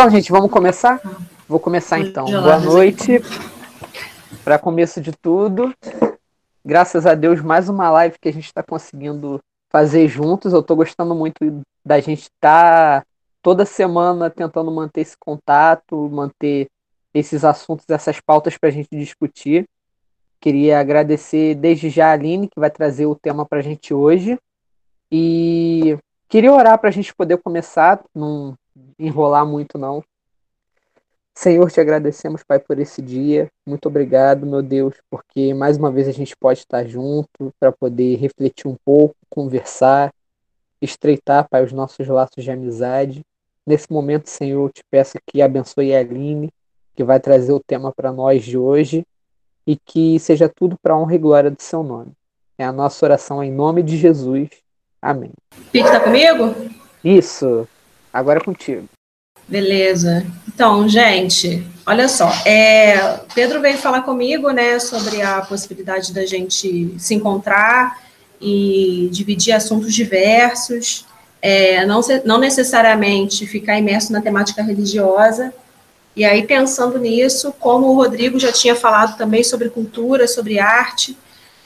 [0.00, 0.98] Então, gente, vamos começar?
[1.46, 2.24] Vou começar então.
[2.24, 3.20] Boa noite.
[4.42, 5.74] Para começo de tudo,
[6.64, 10.54] graças a Deus, mais uma live que a gente está conseguindo fazer juntos.
[10.54, 11.38] Eu estou gostando muito
[11.84, 13.06] da gente estar tá
[13.42, 16.66] toda semana tentando manter esse contato, manter
[17.12, 19.68] esses assuntos, essas pautas para a gente discutir.
[20.40, 24.38] Queria agradecer desde já a Aline, que vai trazer o tema para a gente hoje.
[25.12, 28.56] E queria orar para a gente poder começar, não
[28.98, 30.02] enrolar muito, não.
[31.34, 33.48] Senhor, te agradecemos, Pai, por esse dia.
[33.66, 38.16] Muito obrigado, meu Deus, porque mais uma vez a gente pode estar junto para poder
[38.16, 40.12] refletir um pouco, conversar,
[40.82, 43.22] estreitar, Pai, os nossos laços de amizade.
[43.66, 46.50] Nesse momento, Senhor, eu te peço que abençoe a Aline,
[46.94, 49.06] que vai trazer o tema para nós de hoje,
[49.66, 52.12] e que seja tudo para a honra e glória do seu nome.
[52.58, 54.50] É a nossa oração em nome de Jesus.
[55.00, 55.30] Amém.
[55.72, 56.54] Pique, tá comigo?
[57.02, 57.66] Isso.
[58.12, 58.88] Agora é contigo.
[59.46, 60.24] Beleza.
[60.46, 62.30] Então, gente, olha só.
[62.46, 67.98] É, Pedro veio falar comigo, né, sobre a possibilidade da gente se encontrar
[68.40, 71.04] e dividir assuntos diversos,
[71.42, 75.52] é, não, não necessariamente ficar imerso na temática religiosa.
[76.14, 81.16] E aí, pensando nisso, como o Rodrigo já tinha falado também sobre cultura, sobre arte,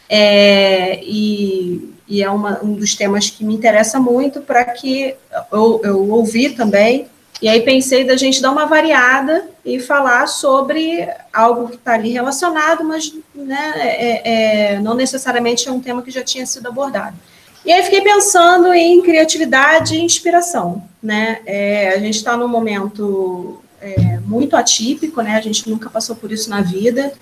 [0.09, 5.15] é, e, e, é uma, um dos temas que me interessa muito para que
[5.51, 7.09] eu, eu ouvi também
[7.43, 12.11] e aí pensei da gente dar uma variada e falar sobre algo que está ali
[12.11, 17.17] relacionado, mas né, é, é, não necessariamente é um tema que já tinha sido abordado.
[17.65, 20.85] E aí fiquei pensando em criatividade e inspiração.
[21.03, 21.41] Né?
[21.45, 25.37] É, a gente está num momento é, muito atípico, né?
[25.37, 27.13] a gente nunca passou por isso na vida,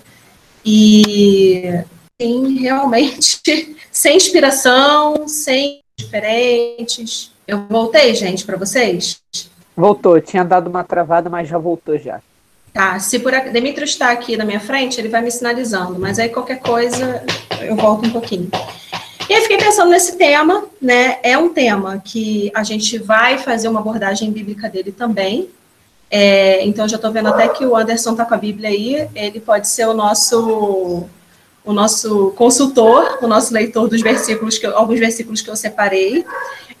[0.65, 1.83] e
[2.23, 7.31] sim, realmente, sem inspiração, sem diferentes.
[7.45, 9.19] Eu voltei, gente, para vocês?
[9.75, 12.21] Voltou, tinha dado uma travada, mas já voltou já.
[12.73, 13.39] Tá, se por a...
[13.41, 17.23] Demetrio está aqui na minha frente, ele vai me sinalizando, mas aí qualquer coisa
[17.61, 18.49] eu volto um pouquinho.
[19.29, 21.17] E aí fiquei pensando nesse tema, né?
[21.23, 25.49] É um tema que a gente vai fazer uma abordagem bíblica dele também.
[26.09, 29.39] É, então já estou vendo até que o Anderson está com a Bíblia aí, ele
[29.39, 31.07] pode ser o nosso
[31.65, 36.25] o nosso consultor, o nosso leitor dos versículos, que, alguns versículos que eu separei.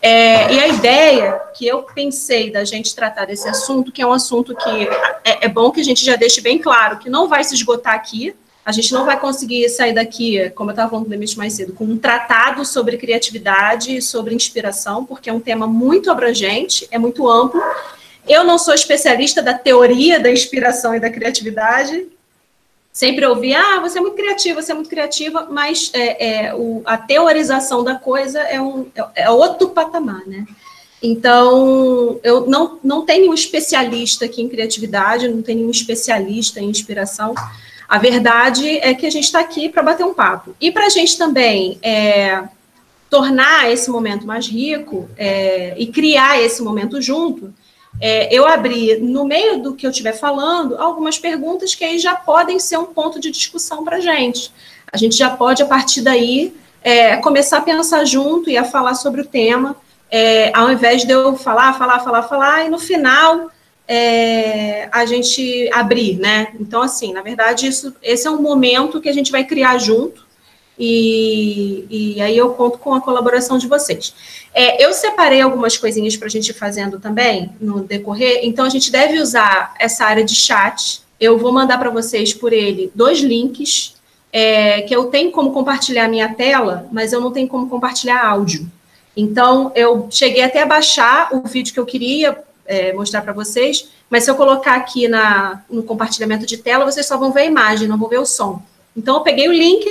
[0.01, 4.11] É, e a ideia que eu pensei da gente tratar desse assunto, que é um
[4.11, 4.89] assunto que
[5.23, 7.93] é, é, bom que a gente já deixe bem claro, que não vai se esgotar
[7.93, 8.35] aqui,
[8.65, 11.53] a gente não vai conseguir sair daqui, como eu estava falando com o Demis mais
[11.53, 16.97] cedo, com um tratado sobre criatividade sobre inspiração, porque é um tema muito abrangente, é
[16.97, 17.61] muito amplo.
[18.27, 22.07] Eu não sou especialista da teoria da inspiração e da criatividade,
[22.93, 26.83] sempre ouvi, ah, você é muito criativa, você é muito criativa, mas é, é, o,
[26.85, 30.45] a teorização da coisa é, um, é, outro patamar, né?
[31.01, 36.69] Então, eu não, não tenho um especialista aqui em criatividade, não tenho um especialista em
[36.69, 37.33] inspiração.
[37.89, 40.55] A verdade é que a gente está aqui para bater um papo.
[40.61, 42.41] E para a gente também é,
[43.09, 47.53] tornar esse momento mais rico é, e criar esse momento junto,
[48.01, 52.15] é, eu abri, no meio do que eu estiver falando, algumas perguntas que aí já
[52.15, 54.51] podem ser um ponto de discussão para a gente.
[54.91, 58.95] A gente já pode, a partir daí, é, começar a pensar junto e a falar
[58.95, 59.75] sobre o tema,
[60.11, 63.49] é, ao invés de eu falar, falar, falar, falar, e no final
[63.87, 66.53] é, a gente abrir, né?
[66.59, 70.25] Então, assim, na verdade, isso, esse é um momento que a gente vai criar junto,
[70.77, 74.13] e, e aí eu conto com a colaboração de vocês.
[74.53, 78.69] É, eu separei algumas coisinhas para a gente ir fazendo também no decorrer, então a
[78.69, 81.01] gente deve usar essa área de chat.
[81.19, 83.95] Eu vou mandar para vocês por ele dois links,
[84.31, 88.69] é, que eu tenho como compartilhar minha tela, mas eu não tenho como compartilhar áudio.
[89.15, 93.89] Então, eu cheguei até a baixar o vídeo que eu queria é, mostrar para vocês,
[94.09, 97.45] mas se eu colocar aqui na, no compartilhamento de tela, vocês só vão ver a
[97.45, 98.61] imagem, não vão ver o som.
[98.97, 99.87] Então, eu peguei o link,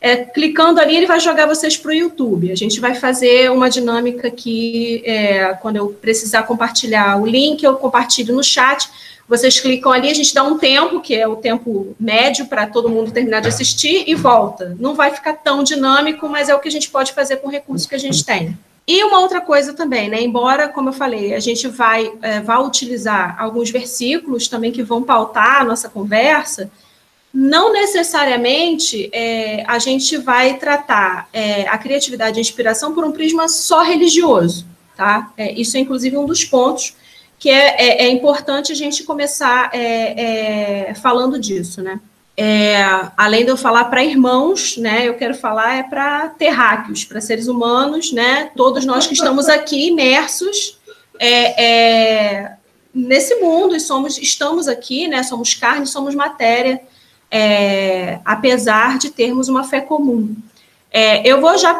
[0.00, 2.52] é, clicando ali, ele vai jogar vocês para o YouTube.
[2.52, 7.74] A gente vai fazer uma dinâmica que, é, quando eu precisar compartilhar o link, eu
[7.76, 8.88] compartilho no chat.
[9.28, 12.88] Vocês clicam ali, a gente dá um tempo, que é o tempo médio para todo
[12.88, 14.76] mundo terminar de assistir, e volta.
[14.78, 17.50] Não vai ficar tão dinâmico, mas é o que a gente pode fazer com o
[17.50, 18.56] recurso que a gente tem.
[18.86, 20.22] E uma outra coisa também, né?
[20.22, 25.02] Embora, como eu falei, a gente vai, é, vai utilizar alguns versículos também que vão
[25.02, 26.70] pautar a nossa conversa,
[27.32, 33.12] não necessariamente é, a gente vai tratar é, a criatividade e a inspiração por um
[33.12, 34.66] prisma só religioso,
[34.96, 35.32] tá?
[35.36, 36.96] É, isso é, inclusive, um dos pontos
[37.38, 42.00] que é, é, é importante a gente começar é, falando disso, né?
[43.16, 47.48] além de eu falar para irmãos, né, eu quero falar é para terráqueos, para seres
[47.48, 50.78] humanos, né, todos nós que estamos aqui imersos
[52.94, 55.22] nesse mundo e somos, estamos aqui, né?
[55.22, 56.80] Somos carne, somos matéria,
[57.30, 60.34] é, apesar de termos uma fé comum.
[60.90, 61.78] É, eu vou já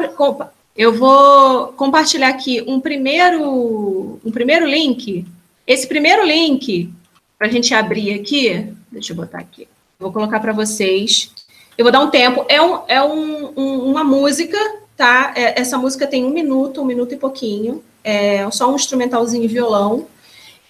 [0.77, 5.27] eu vou compartilhar aqui um primeiro um primeiro link.
[5.67, 6.91] Esse primeiro link
[7.39, 9.69] para a gente abrir aqui, deixa eu botar aqui.
[9.99, 11.31] Vou colocar para vocês.
[11.77, 12.45] Eu vou dar um tempo.
[12.49, 14.59] É, um, é um, um, uma música,
[14.97, 15.33] tá?
[15.37, 17.83] É, essa música tem um minuto, um minuto e pouquinho.
[18.03, 20.07] É só um instrumentalzinho violão.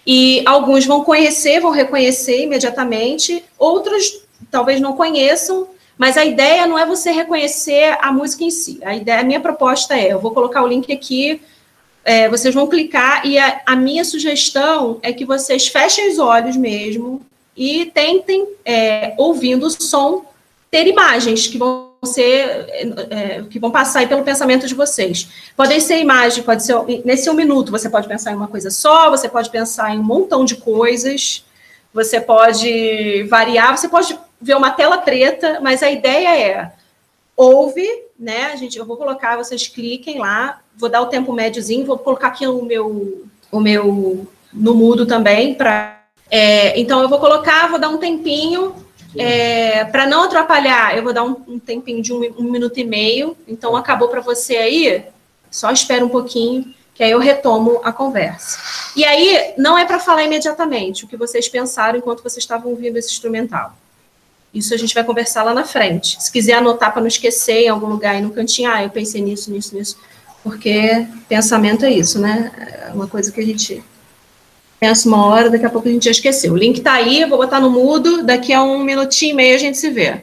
[0.05, 3.43] E alguns vão conhecer, vão reconhecer imediatamente.
[3.57, 8.79] Outros talvez não conheçam, mas a ideia não é você reconhecer a música em si.
[8.83, 11.41] A ideia, a minha proposta é, eu vou colocar o link aqui,
[12.05, 16.55] é, vocês vão clicar e a, a, minha sugestão é que vocês fechem os olhos
[16.55, 17.21] mesmo
[17.55, 20.25] e tentem, é, ouvindo o som,
[20.71, 22.65] ter imagens que vão ser,
[23.09, 25.27] é, que vão passar pelo pensamento de vocês.
[25.57, 29.09] Podem ser imagens, pode ser nesse um minuto, você pode pensar em uma coisa só,
[29.09, 31.43] você pode pensar em um montão de coisas,
[31.93, 36.71] você pode variar, você pode ver uma tela preta, mas a ideia é
[37.35, 37.87] ouve,
[38.19, 38.51] né?
[38.51, 42.27] A gente, eu vou colocar, vocês cliquem lá, vou dar o tempo médiozinho, vou colocar
[42.27, 45.97] aqui o meu, o meu no mudo também para.
[46.29, 48.75] É, então eu vou colocar, vou dar um tempinho
[49.17, 50.95] é, para não atrapalhar.
[50.97, 53.37] Eu vou dar um, um tempinho de um, um, minuto e meio.
[53.47, 55.05] Então acabou para você aí.
[55.49, 58.59] Só espera um pouquinho que aí eu retomo a conversa.
[58.95, 62.97] E aí não é para falar imediatamente o que vocês pensaram enquanto vocês estavam ouvindo
[62.97, 63.73] esse instrumental.
[64.53, 66.21] Isso a gente vai conversar lá na frente.
[66.21, 69.21] Se quiser anotar para não esquecer em algum lugar aí no cantinho, ah, eu pensei
[69.21, 69.97] nisso, nisso, nisso.
[70.43, 72.51] Porque pensamento é isso, né?
[72.87, 73.83] É uma coisa que a gente
[74.79, 76.53] pensa uma hora, daqui a pouco a gente já esqueceu.
[76.53, 79.59] O link está aí, vou botar no mudo, daqui a um minutinho e meio a
[79.59, 80.21] gente se vê.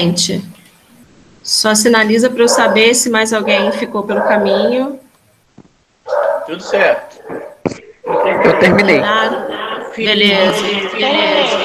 [0.00, 0.42] Gente?
[1.42, 4.98] Só sinaliza para eu saber se mais alguém ficou pelo caminho.
[6.46, 7.20] Tudo certo.
[8.44, 9.00] Eu terminei.
[9.00, 10.62] Ah, beleza,
[10.92, 11.58] beleza.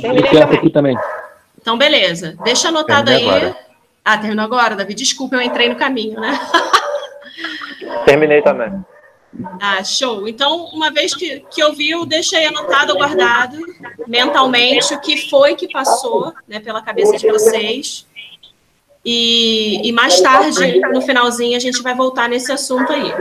[0.00, 0.98] Terminei aqui também.
[1.60, 2.36] Então, beleza.
[2.44, 3.36] Deixa anotado Terminei aí.
[3.36, 3.56] Agora.
[4.04, 4.94] Ah, terminou agora, Davi.
[4.94, 6.38] Desculpa, eu entrei no caminho, né?
[8.04, 8.84] Terminei também.
[9.60, 10.26] Ah, show.
[10.28, 13.58] Então, uma vez que, que eu vi, eu deixei anotado, guardado
[14.06, 18.06] mentalmente o que foi que passou né, pela cabeça de vocês.
[19.04, 23.12] E, e mais tarde, no finalzinho, a gente vai voltar nesse assunto aí.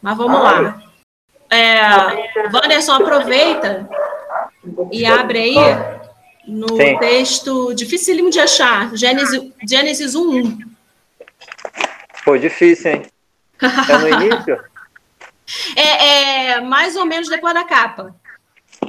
[0.00, 0.80] Mas vamos lá.
[1.50, 1.80] É,
[2.52, 3.88] Wanderson, aproveita
[4.92, 5.54] e abre aí
[6.46, 6.98] no Sim.
[6.98, 10.58] texto dificílimo de achar, Gênesis, Gênesis 1.1.
[12.22, 13.02] Foi difícil, hein?
[13.88, 14.58] É no início?
[15.76, 18.14] É, é mais ou menos depois da capa.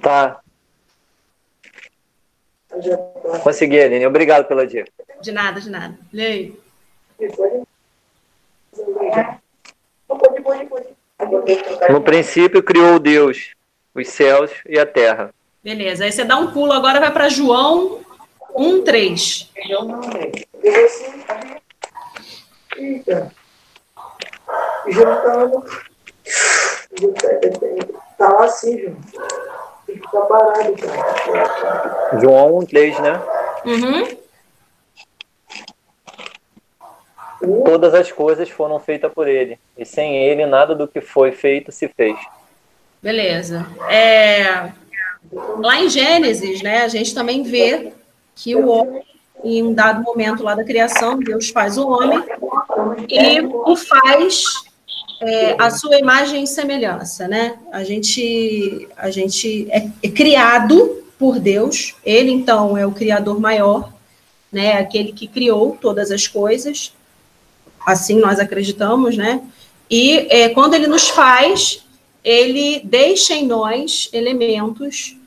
[0.01, 0.39] Tá.
[3.43, 4.05] Consegui, Aline.
[4.05, 4.91] Obrigado pela dica.
[5.21, 5.97] De nada, de nada.
[6.13, 6.57] Leio.
[11.89, 13.53] No princípio criou Deus
[13.93, 15.33] os céus e a terra.
[15.63, 16.05] Beleza.
[16.05, 17.99] Aí você dá um pulo agora, vai para João
[18.55, 19.51] 1, 3.
[22.77, 23.31] Eita.
[28.17, 28.97] Tá lá assim, João.
[29.85, 32.19] Tem que ficar parado, cara.
[32.19, 33.21] João 3, né?
[33.65, 34.19] Uhum.
[37.63, 41.71] Todas as coisas foram feitas por ele, e sem ele nada do que foi feito
[41.71, 42.17] se fez.
[43.01, 43.65] Beleza.
[43.89, 44.71] É,
[45.57, 47.93] lá em Gênesis, né, a gente também vê
[48.35, 49.03] que o homem,
[49.43, 52.21] em um dado momento lá da criação, Deus faz o homem
[53.07, 54.43] e o faz
[55.21, 57.57] é, a sua imagem e semelhança, né?
[57.71, 61.95] A gente, a gente é, é criado por Deus.
[62.05, 63.91] Ele, então, é o Criador maior,
[64.51, 64.73] né?
[64.73, 66.93] Aquele que criou todas as coisas.
[67.85, 69.41] Assim nós acreditamos, né?
[69.89, 71.83] E é, quando ele nos faz,
[72.23, 75.17] ele deixa em nós elementos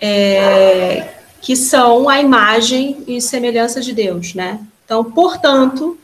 [0.00, 1.08] é,
[1.40, 4.60] que são a imagem e semelhança de Deus, né?
[4.84, 5.98] Então, portanto,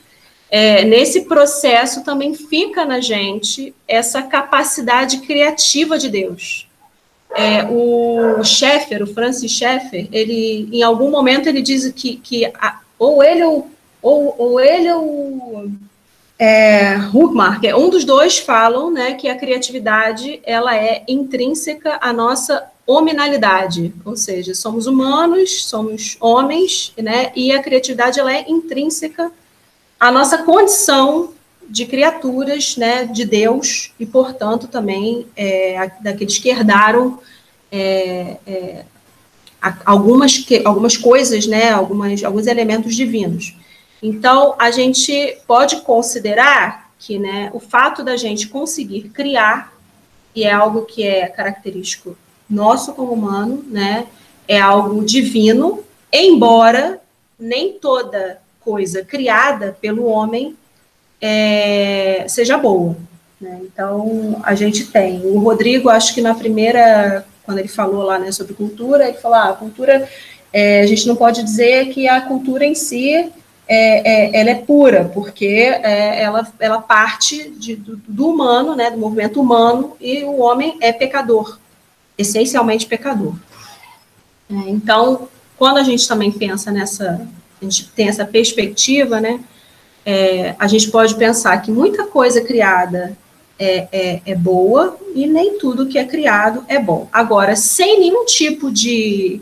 [0.54, 6.68] é, nesse processo também fica na gente essa capacidade criativa de Deus.
[7.34, 12.80] É, o Schaeffer, o Francis Schaeffer, ele, em algum momento ele diz que, que a,
[12.98, 13.64] ou ele ou,
[14.02, 15.70] ou ele ou
[16.38, 22.62] é, Huckmark, um dos dois falam né, que a criatividade ela é intrínseca à nossa
[22.86, 29.32] hominalidade, ou seja, somos humanos, somos homens, né, e a criatividade ela é intrínseca
[30.02, 31.32] à nossa condição
[31.68, 37.20] de criaturas, né, de Deus, e, portanto, também é, daqueles que herdaram
[37.70, 38.84] é, é,
[39.86, 43.54] algumas, algumas coisas, né, algumas, alguns elementos divinos.
[44.02, 49.72] Então, a gente pode considerar que né, o fato da gente conseguir criar,
[50.34, 52.18] e é algo que é característico
[52.50, 54.08] nosso como humano, né,
[54.48, 57.00] é algo divino, embora
[57.38, 60.56] nem toda coisa criada pelo homem
[61.20, 62.96] é, seja boa.
[63.40, 63.60] Né?
[63.62, 65.20] Então, a gente tem.
[65.24, 69.36] O Rodrigo, acho que na primeira, quando ele falou lá né, sobre cultura, ele falou:
[69.36, 70.08] ah, a cultura,
[70.52, 73.32] é, a gente não pode dizer que a cultura em si
[73.68, 78.90] é, é, ela é pura, porque é, ela, ela parte de, do, do, humano, né,
[78.90, 81.58] do movimento humano, e o homem é pecador,
[82.18, 83.34] essencialmente pecador.
[84.50, 87.26] É, então, quando a gente também pensa nessa,
[87.62, 89.40] a gente tem essa perspectiva, né,
[90.04, 93.16] é, a gente pode pensar que muita coisa criada
[93.58, 97.08] é, é, é, boa e nem tudo que é criado é bom.
[97.12, 99.40] Agora, sem nenhum tipo de,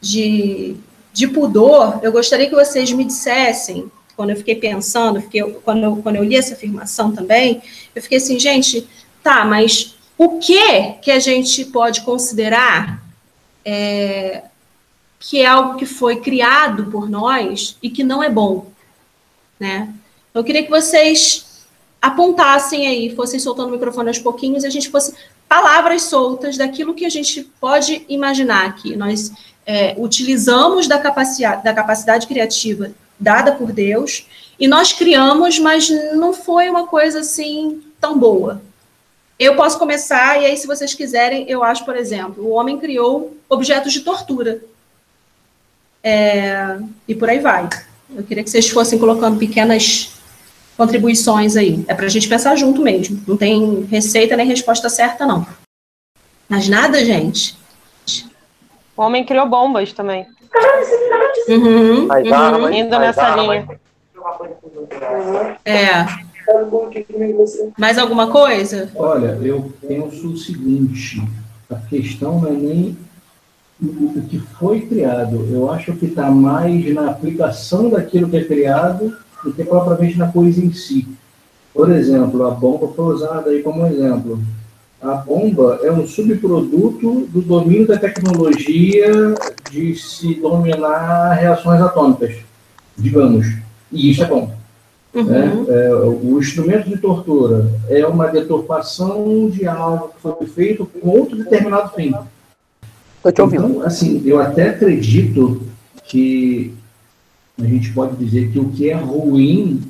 [0.00, 0.76] de
[1.16, 5.24] de pudor, eu gostaria que vocês me dissessem, quando eu fiquei pensando,
[5.64, 7.62] quando, eu, quando eu li essa afirmação também,
[7.94, 8.86] eu fiquei assim, gente,
[9.22, 13.02] tá, mas o que que a gente pode considerar
[13.64, 14.42] é,
[15.18, 18.70] que é algo que foi criado por nós e que não é bom,
[19.58, 19.92] né?
[20.34, 21.66] Eu queria que vocês
[22.00, 25.14] apontassem aí, fossem soltando o microfone aos pouquinhos e a gente fosse
[25.48, 28.94] palavras soltas daquilo que a gente pode imaginar aqui.
[28.96, 29.32] Nós
[29.64, 34.26] é, utilizamos da da capacidade criativa dada por Deus
[34.58, 38.62] e nós criamos, mas não foi uma coisa assim tão boa.
[39.38, 43.36] Eu posso começar, e aí, se vocês quiserem, eu acho, por exemplo, o homem criou
[43.50, 44.62] objetos de tortura.
[46.02, 47.68] É, e por aí vai.
[48.14, 50.16] Eu queria que vocês fossem colocando pequenas
[50.76, 51.84] contribuições aí.
[51.88, 53.20] É para a gente pensar junto mesmo.
[53.26, 55.46] Não tem receita nem resposta certa, não.
[56.48, 57.56] Mas nada, gente.
[58.96, 60.26] O homem criou bombas também.
[61.48, 62.34] Uhum, As uhum.
[62.34, 63.64] armas, Indo nessa armas.
[63.66, 63.80] linha.
[65.64, 66.06] É.
[67.76, 68.90] Mais alguma coisa?
[68.94, 71.20] Olha, eu penso o seguinte:
[71.68, 72.96] a questão não é nem
[73.82, 75.46] o que foi criado.
[75.50, 79.14] Eu acho que está mais na aplicação daquilo que é criado
[79.44, 81.06] do que propriamente na coisa em si.
[81.74, 84.40] Por exemplo, a bomba foi usada aí como exemplo.
[85.00, 89.34] A bomba é um subproduto do domínio da tecnologia
[89.70, 92.34] de se dominar reações atômicas,
[92.96, 93.46] digamos.
[93.92, 94.50] E isso é bom.
[95.14, 95.52] né?
[95.52, 95.66] Uhum.
[95.68, 101.36] É, o instrumento de tortura é uma deturpação de algo que foi feito com outro
[101.36, 102.14] determinado fim.
[103.26, 103.66] Tô te ouvindo.
[103.66, 105.60] Então, assim, eu até acredito
[106.04, 106.72] que
[107.60, 109.82] a gente pode dizer que o que é ruim,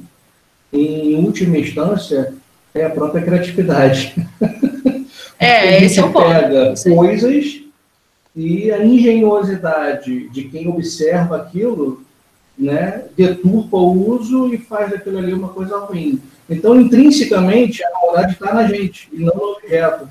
[0.73, 2.33] em última instância,
[2.75, 4.15] é a própria criatividade.
[5.39, 6.25] É, esse é o ponto.
[6.25, 7.61] pega coisas
[8.35, 12.03] e a engenhosidade de quem observa aquilo,
[12.59, 16.23] né, deturpa o uso e faz daquilo ali uma coisa ruim.
[16.49, 20.09] Então, intrinsecamente, a maldade está na gente e não no objeto.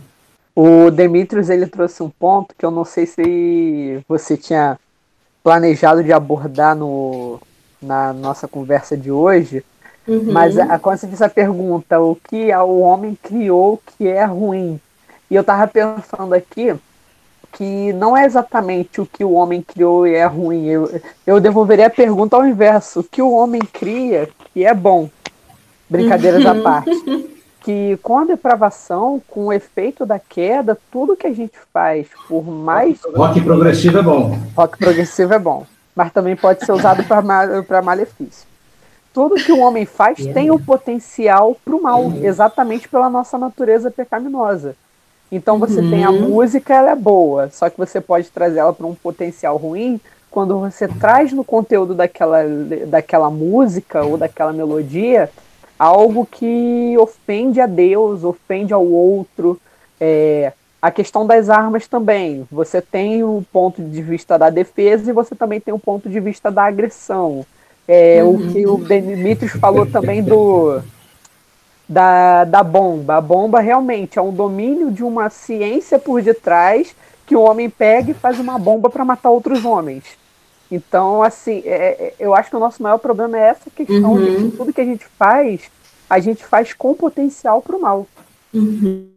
[0.55, 4.79] O Demetrius ele trouxe um ponto que eu não sei se você tinha
[5.43, 7.39] planejado de abordar no,
[7.81, 9.63] na nossa conversa de hoje,
[10.07, 10.31] Uhum.
[10.31, 14.79] mas a, quando você fez a pergunta, o que o homem criou que é ruim?
[15.29, 16.75] E eu tava pensando aqui
[17.53, 20.67] que não é exatamente o que o homem criou e é ruim.
[20.67, 22.99] Eu, eu devolveria a pergunta ao inverso.
[22.99, 25.09] O que o homem cria que é bom?
[25.89, 26.91] Brincadeiras à parte.
[27.65, 32.43] Que com a depravação, com o efeito da queda, tudo que a gente faz, por
[32.43, 34.39] mais Rock progressivo é bom.
[34.55, 38.47] rock progressivo é bom, mas também pode ser usado para malefício.
[39.11, 43.89] Tudo que o homem faz tem o potencial para o mal, exatamente pela nossa natureza
[43.89, 44.75] pecaminosa.
[45.31, 45.89] Então você uhum.
[45.89, 46.29] tem a uhum.
[46.29, 50.59] música, ela é boa, só que você pode trazer ela para um potencial ruim quando
[50.59, 52.43] você traz no conteúdo daquela,
[52.85, 55.31] daquela música ou daquela melodia
[55.77, 59.59] algo que ofende a Deus, ofende ao outro.
[59.99, 62.47] É, a questão das armas também.
[62.51, 66.19] Você tem o ponto de vista da defesa e você também tem o ponto de
[66.19, 67.45] vista da agressão.
[67.87, 68.35] É, uhum.
[68.35, 70.81] O que o Demetrius falou também do
[71.87, 73.17] da, da bomba.
[73.17, 78.11] A bomba realmente é um domínio de uma ciência por detrás que o homem pega
[78.11, 80.03] e faz uma bomba para matar outros homens.
[80.71, 84.25] Então, assim, é, é, eu acho que o nosso maior problema é essa questão uhum.
[84.25, 85.61] de que tudo que a gente faz,
[86.09, 88.07] a gente faz com potencial para o mal.
[88.53, 89.09] Uhum.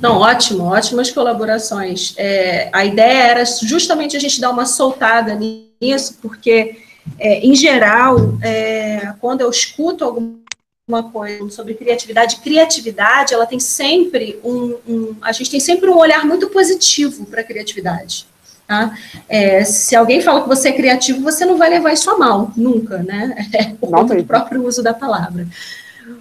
[0.00, 2.14] Não, ótimo, ótimas colaborações.
[2.16, 6.76] É, a ideia era justamente a gente dar uma soltada nisso, porque,
[7.18, 14.40] é, em geral, é, quando eu escuto alguma coisa sobre criatividade, criatividade, ela tem sempre
[14.42, 18.26] um, um a gente tem sempre um olhar muito positivo para a criatividade.
[18.70, 18.96] Tá?
[19.28, 22.52] É, se alguém fala que você é criativo, você não vai levar isso a mal,
[22.56, 23.34] nunca, né?
[23.52, 25.44] É, por conta do próprio uso da palavra.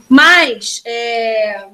[0.10, 1.68] Mas é,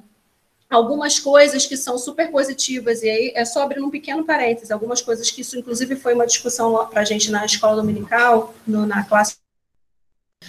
[0.70, 5.02] algumas coisas que são super positivas, e aí é só abrir um pequeno parênteses, algumas
[5.02, 9.02] coisas que isso, inclusive, foi uma discussão para a gente na escola dominical, no, na
[9.06, 9.38] classe.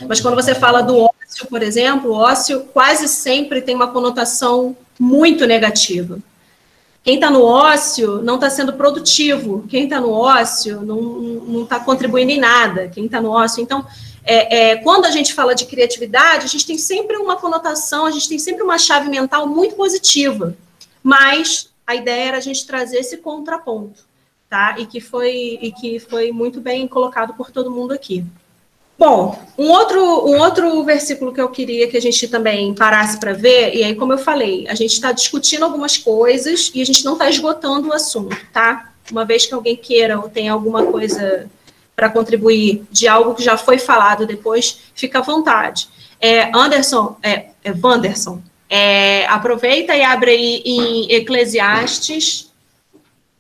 [0.08, 4.76] Mas quando você fala do ócio, por exemplo, o ócio quase sempre tem uma conotação
[4.98, 6.18] muito negativa.
[7.06, 9.64] Quem está no ócio não está sendo produtivo.
[9.68, 12.88] Quem está no ócio não está contribuindo em nada.
[12.88, 13.62] Quem está no ócio.
[13.62, 13.86] Então,
[14.24, 18.10] é, é, quando a gente fala de criatividade, a gente tem sempre uma conotação, a
[18.10, 20.56] gente tem sempre uma chave mental muito positiva.
[21.00, 24.02] Mas a ideia era a gente trazer esse contraponto,
[24.50, 24.74] tá?
[24.76, 28.24] E que foi, e que foi muito bem colocado por todo mundo aqui.
[28.98, 33.34] Bom, um outro, um outro versículo que eu queria que a gente também parasse para
[33.34, 37.04] ver, e aí, como eu falei, a gente está discutindo algumas coisas e a gente
[37.04, 38.92] não está esgotando o assunto, tá?
[39.10, 41.48] Uma vez que alguém queira ou tenha alguma coisa
[41.94, 45.88] para contribuir de algo que já foi falado depois, fica à vontade.
[46.18, 52.50] É, Anderson, é, é Wanderson, é, aproveita e abre aí em Eclesiastes,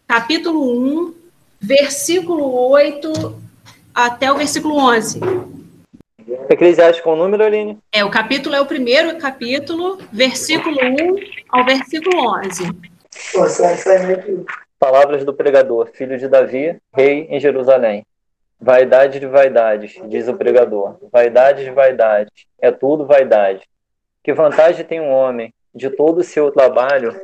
[0.06, 1.14] capítulo 1,
[1.60, 3.45] versículo 8
[3.96, 5.20] até o versículo 11.
[6.50, 7.78] Eclesiastes com o número, Aline?
[7.90, 11.16] É, o capítulo é o primeiro capítulo, versículo 1
[11.48, 12.70] ao versículo 11.
[14.78, 18.04] Palavras do pregador, filho de Davi, rei em Jerusalém.
[18.60, 20.96] Vaidade de vaidades, diz o pregador.
[21.10, 23.62] Vaidade de vaidades, é tudo vaidade.
[24.22, 27.18] Que vantagem tem um homem de todo o seu trabalho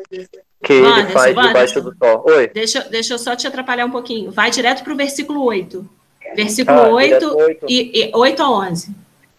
[0.63, 2.25] que Wanderson, ele faz Wanderson, debaixo do sol?
[2.27, 2.49] Oi?
[2.49, 4.31] Deixa, deixa eu só te atrapalhar um pouquinho.
[4.31, 6.02] Vai direto para o versículo 8.
[6.35, 7.67] Versículo ah, 8, 8.
[7.69, 8.95] E, e 8 a 11.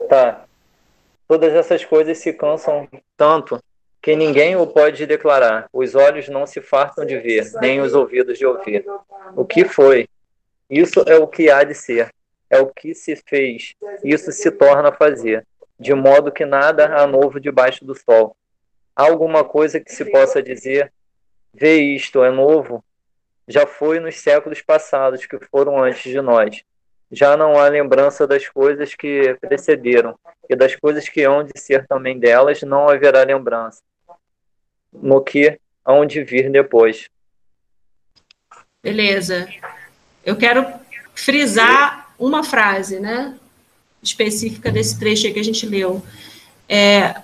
[0.09, 0.45] Tá.
[1.27, 3.61] Todas essas coisas se cansam tanto
[4.01, 5.67] que ninguém o pode declarar.
[5.71, 8.85] Os olhos não se fartam de ver, nem os ouvidos de ouvir.
[9.35, 10.07] O que foi?
[10.69, 12.13] Isso é o que há de ser.
[12.49, 13.73] É o que se fez.
[14.03, 15.45] Isso se torna a fazer.
[15.79, 18.35] De modo que nada há novo debaixo do sol.
[18.95, 20.91] Há alguma coisa que se possa dizer?
[21.53, 22.83] Vê isto, é novo?
[23.47, 26.63] Já foi nos séculos passados que foram antes de nós
[27.11, 30.17] já não há lembrança das coisas que precederam,
[30.49, 33.81] e das coisas que hão de ser também delas não haverá lembrança,
[34.91, 37.07] no que hão de vir depois.
[38.81, 39.47] Beleza.
[40.25, 40.65] Eu quero
[41.13, 43.37] frisar uma frase, né,
[44.01, 46.03] específica desse trecho que a gente leu.
[46.67, 47.15] É,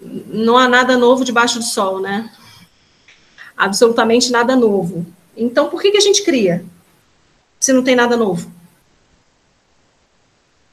[0.00, 2.30] não há nada novo debaixo do sol, né?
[3.56, 5.06] Absolutamente nada novo.
[5.36, 6.64] Então, por que, que a gente cria?
[7.58, 8.50] Se não tem nada novo?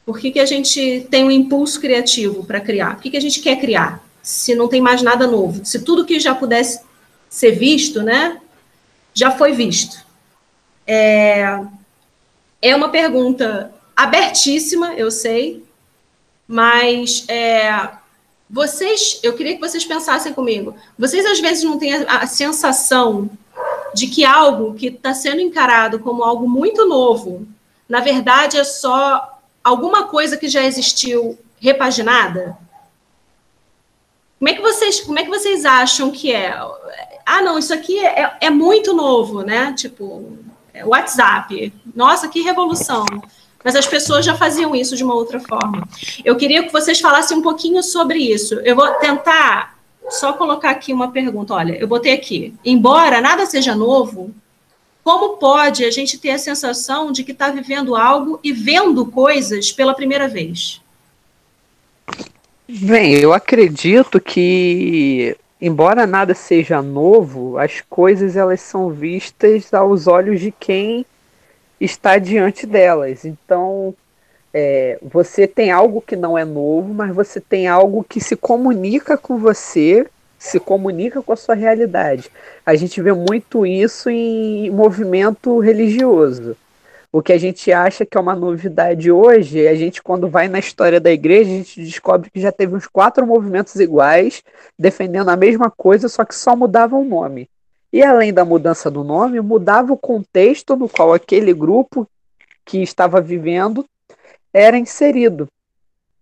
[0.05, 2.95] Por que, que a gente tem um impulso criativo para criar?
[2.95, 4.03] Por que, que a gente quer criar?
[4.21, 5.65] Se não tem mais nada novo.
[5.65, 6.81] Se tudo que já pudesse
[7.29, 8.39] ser visto, né,
[9.13, 10.03] já foi visto.
[10.85, 11.59] É,
[12.61, 15.63] é uma pergunta abertíssima, eu sei,
[16.47, 17.89] mas é,
[18.49, 20.75] vocês, eu queria que vocês pensassem comigo.
[20.97, 23.29] Vocês às vezes não têm a, a sensação
[23.93, 27.47] de que algo que está sendo encarado como algo muito novo,
[27.87, 29.32] na verdade é só
[29.63, 32.57] alguma coisa que já existiu repaginada?
[34.37, 36.53] Como é que vocês, como é que vocês acham que é?
[37.25, 39.73] Ah, não, isso aqui é, é muito novo, né?
[39.73, 40.37] Tipo,
[40.73, 41.73] é WhatsApp.
[41.95, 43.05] Nossa, que revolução.
[43.63, 45.87] Mas as pessoas já faziam isso de uma outra forma.
[46.25, 48.55] Eu queria que vocês falassem um pouquinho sobre isso.
[48.55, 49.77] Eu vou tentar
[50.09, 51.53] só colocar aqui uma pergunta.
[51.53, 52.53] Olha, eu botei aqui.
[52.65, 54.35] Embora nada seja novo,
[55.03, 59.71] como pode a gente ter a sensação de que está vivendo algo e vendo coisas
[59.71, 60.81] pela primeira vez?
[62.67, 70.41] Bem, eu acredito que embora nada seja novo, as coisas elas são vistas aos olhos
[70.41, 71.05] de quem
[71.79, 73.23] está diante delas.
[73.23, 73.95] Então,
[74.53, 79.17] é, você tem algo que não é novo, mas você tem algo que se comunica
[79.17, 80.05] com você,
[80.43, 82.29] se comunica com a sua realidade.
[82.65, 86.57] A gente vê muito isso em movimento religioso.
[87.09, 90.59] O que a gente acha que é uma novidade hoje, a gente, quando vai na
[90.59, 94.43] história da igreja, a gente descobre que já teve uns quatro movimentos iguais,
[94.77, 97.49] defendendo a mesma coisa, só que só mudava o nome.
[97.93, 102.05] E além da mudança do nome, mudava o contexto no qual aquele grupo
[102.65, 103.85] que estava vivendo
[104.53, 105.47] era inserido.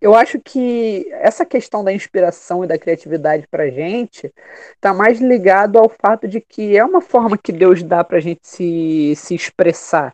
[0.02, 4.34] Eu acho que essa questão da inspiração e da criatividade para gente
[4.76, 8.22] está mais ligado ao fato de que é uma forma que Deus dá para a
[8.22, 10.14] gente se, se expressar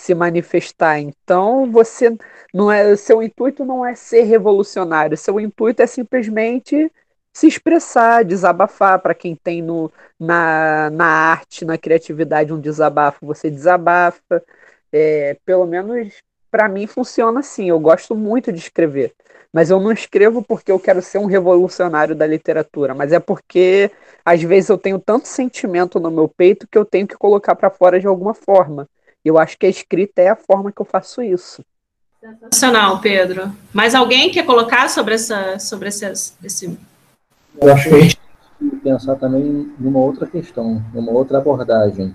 [0.00, 0.98] se manifestar.
[0.98, 2.16] Então, você
[2.54, 6.90] não é, seu intuito não é ser revolucionário, seu intuito é simplesmente
[7.32, 13.50] se expressar, desabafar para quem tem no, na, na arte, na criatividade um desabafo, você
[13.50, 14.42] desabafa.
[14.92, 16.14] É, pelo menos
[16.50, 17.68] para mim funciona assim.
[17.68, 19.14] Eu gosto muito de escrever,
[19.52, 23.90] mas eu não escrevo porque eu quero ser um revolucionário da literatura, mas é porque
[24.24, 27.70] às vezes eu tenho tanto sentimento no meu peito que eu tenho que colocar para
[27.70, 28.88] fora de alguma forma.
[29.24, 31.64] Eu acho que a escrita é a forma que eu faço isso.
[32.20, 33.50] Sensacional, Pedro.
[33.72, 36.04] Mais alguém quer colocar sobre essa, sobre esse,
[36.44, 36.78] esse...
[37.60, 38.20] Eu acho que a gente
[38.58, 42.14] tem que pensar também numa outra questão, numa outra abordagem.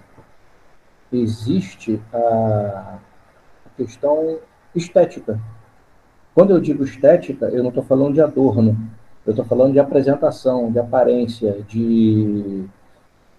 [1.11, 2.97] Existe a
[3.77, 4.39] questão
[4.75, 5.39] estética.
[6.33, 8.77] Quando eu digo estética, eu não estou falando de adorno,
[9.25, 12.65] eu estou falando de apresentação, de aparência, de,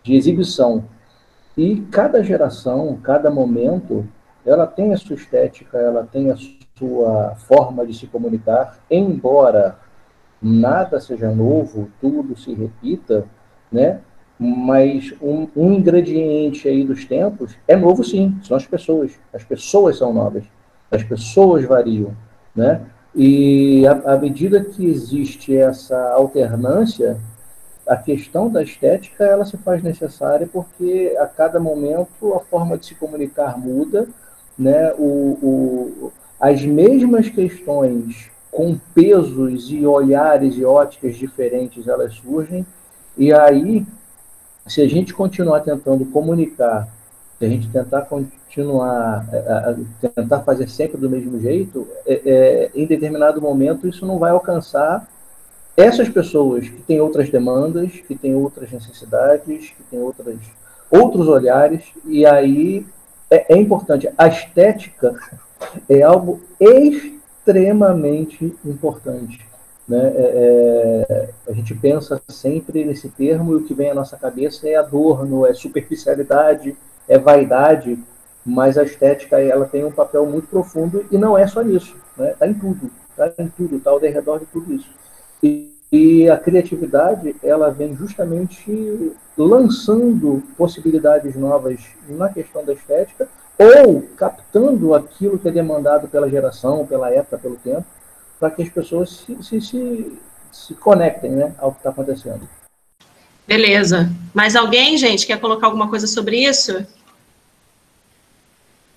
[0.03, 0.85] de exibição.
[1.57, 4.07] E cada geração, cada momento,
[4.44, 6.37] ela tem a sua estética, ela tem a
[6.77, 9.79] sua forma de se comunicar, embora
[10.40, 13.25] nada seja novo, tudo se repita,
[13.70, 14.01] né?
[14.38, 19.12] Mas um, um ingrediente aí dos tempos é novo sim, são as pessoas.
[19.33, 20.44] As pessoas são novas,
[20.90, 22.14] as pessoas variam,
[22.55, 22.83] né?
[23.14, 27.18] E à medida que existe essa alternância,
[27.88, 32.87] a questão da estética ela se faz necessária porque a cada momento a forma de
[32.87, 34.07] se comunicar muda,
[34.59, 34.92] né?
[34.99, 42.66] O, o, as mesmas questões com pesos e olhares e óticas diferentes elas surgem
[43.16, 43.87] e aí
[44.67, 46.89] se a gente continuar tentando comunicar,
[47.39, 52.71] se a gente tentar continuar a, a tentar fazer sempre do mesmo jeito, é, é,
[52.75, 55.07] em determinado momento isso não vai alcançar
[55.77, 60.37] essas pessoas que têm outras demandas, que têm outras necessidades, que têm outras,
[60.91, 62.87] outros olhares, e aí
[63.31, 64.09] é, é importante.
[64.17, 65.15] A estética
[65.89, 69.47] é algo extremamente importante.
[69.88, 70.12] Né?
[70.16, 74.68] É, é, a gente pensa sempre nesse termo e o que vem à nossa cabeça
[74.68, 76.77] é adorno, é superficialidade,
[77.09, 77.99] é vaidade,
[78.44, 82.35] mas a estética ela tem um papel muito profundo e não é só nisso, né?
[82.38, 84.88] Tá em tudo, está em tudo, está ao redor de tudo isso.
[85.42, 94.03] E, e a criatividade, ela vem justamente lançando possibilidades novas na questão da estética ou
[94.16, 97.85] captando aquilo que é demandado pela geração, pela época, pelo tempo,
[98.38, 100.18] para que as pessoas se, se, se,
[100.53, 102.49] se conectem né, ao que está acontecendo.
[103.46, 104.11] Beleza.
[104.35, 106.85] Mais alguém, gente, quer colocar alguma coisa sobre isso?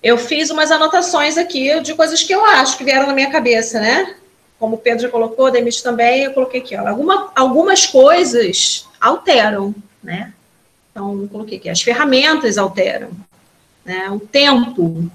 [0.01, 3.79] Eu fiz umas anotações aqui de coisas que eu acho que vieram na minha cabeça,
[3.79, 4.15] né?
[4.59, 9.73] como o Pedro já colocou, Demis também, eu coloquei aqui, ó, alguma, algumas coisas alteram,
[10.03, 10.33] né?
[10.91, 13.09] Então, coloquei aqui, as ferramentas alteram,
[13.85, 14.09] né?
[14.11, 15.09] O tempo,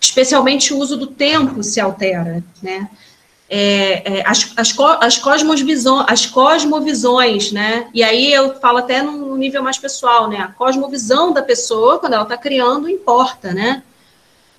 [0.00, 2.88] especialmente o uso do tempo se altera, né?
[3.48, 7.88] É, é, as, as, as, cosmovisões, as cosmovisões, né?
[7.94, 10.38] E aí eu falo até num nível mais pessoal, né?
[10.38, 13.84] A cosmovisão da pessoa, quando ela está criando, importa, né?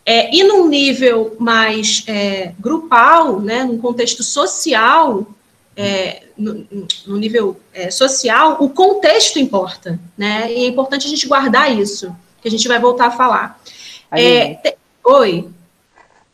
[0.06, 5.28] É, e num nível mais é, grupal, né, num contexto social,
[5.76, 6.66] é, no,
[7.06, 10.50] no, nível é, social, o contexto importa, né?
[10.50, 13.62] E é importante a gente guardar isso, que a gente vai voltar a falar.
[14.10, 15.50] É, te, oi.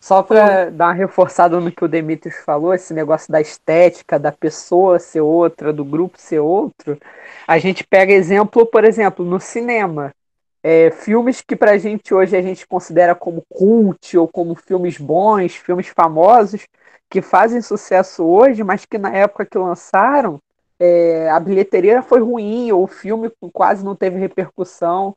[0.03, 4.33] Só para dar uma reforçada no que o Demetrius falou, esse negócio da estética, da
[4.33, 6.99] pessoa ser outra, do grupo ser outro,
[7.47, 10.13] a gente pega exemplo, por exemplo, no cinema
[10.61, 15.55] é, filmes que pra gente hoje a gente considera como cult ou como filmes bons,
[15.55, 16.67] filmes famosos,
[17.09, 20.37] que fazem sucesso hoje, mas que na época que lançaram,
[20.79, 25.15] é, a bilheteria foi ruim, ou o filme quase não teve repercussão.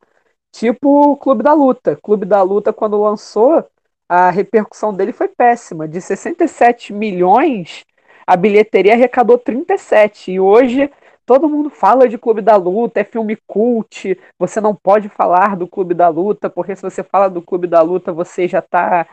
[0.53, 1.99] Tipo o Clube da Luta.
[2.01, 3.65] Clube da Luta, quando lançou,
[4.09, 5.89] a repercussão dele foi péssima.
[5.89, 7.85] De 67 milhões,
[8.27, 10.33] a bilheteria arrecadou 37.
[10.33, 10.91] E hoje
[11.25, 15.67] todo mundo fala de Clube da Luta, é filme cult, você não pode falar do
[15.67, 19.07] Clube da Luta, porque se você fala do Clube da Luta, você já está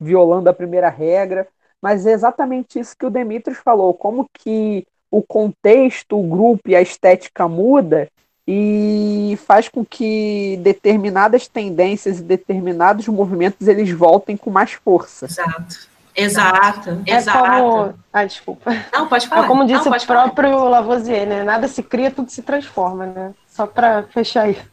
[0.00, 1.48] violando a primeira regra.
[1.80, 6.76] Mas é exatamente isso que o Demetrius falou, como que o contexto, o grupo e
[6.76, 8.08] a estética muda
[8.46, 15.26] e faz com que determinadas tendências e determinados movimentos eles voltem com mais força.
[15.26, 15.96] Exato.
[16.18, 17.38] Exato, é exato.
[17.38, 17.94] Como...
[18.10, 18.72] Ah, desculpa.
[18.90, 19.44] Não, pode falar.
[19.44, 20.68] É como disse Não, o próprio falar.
[20.70, 21.44] Lavoisier, né?
[21.44, 23.34] Nada se cria, tudo se transforma, né?
[23.46, 24.64] Só para fechar isso.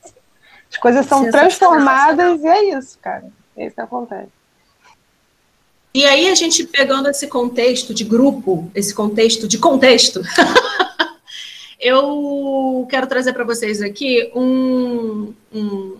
[0.71, 3.25] As coisas são transformadas e é isso, cara.
[3.57, 4.29] É isso que acontece.
[5.93, 10.21] E aí a gente pegando esse contexto de grupo, esse contexto de contexto,
[11.83, 15.97] eu quero trazer para vocês aqui um, um,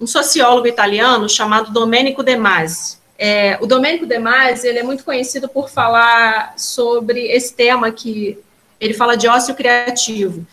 [0.00, 2.98] um, sociólogo italiano chamado Domenico De Masi.
[3.18, 8.38] É, o Domenico De Masi, ele é muito conhecido por falar sobre esse tema que
[8.80, 10.46] ele fala de ócio criativo.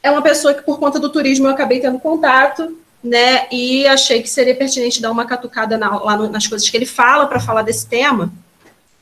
[0.00, 3.48] É uma pessoa que, por conta do turismo, eu acabei tendo contato, né?
[3.50, 6.86] E achei que seria pertinente dar uma catucada na, lá no, nas coisas que ele
[6.86, 8.32] fala para falar desse tema.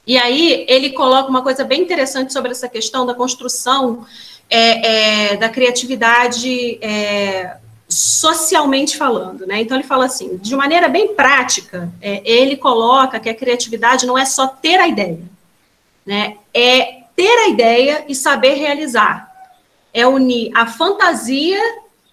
[0.07, 4.07] E aí ele coloca uma coisa bem interessante sobre essa questão da construção
[4.51, 7.57] é, é, da criatividade é,
[7.89, 9.61] socialmente falando, né?
[9.61, 14.17] Então ele fala assim, de maneira bem prática, é, ele coloca que a criatividade não
[14.17, 15.21] é só ter a ideia,
[16.05, 16.37] né?
[16.53, 19.29] É ter a ideia e saber realizar.
[19.93, 21.59] É unir a fantasia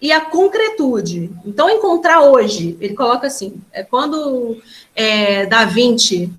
[0.00, 1.30] e a concretude.
[1.44, 4.60] Então, encontrar hoje, ele coloca assim, é quando
[4.94, 6.30] é, Da Vinci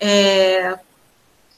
[0.00, 0.78] é,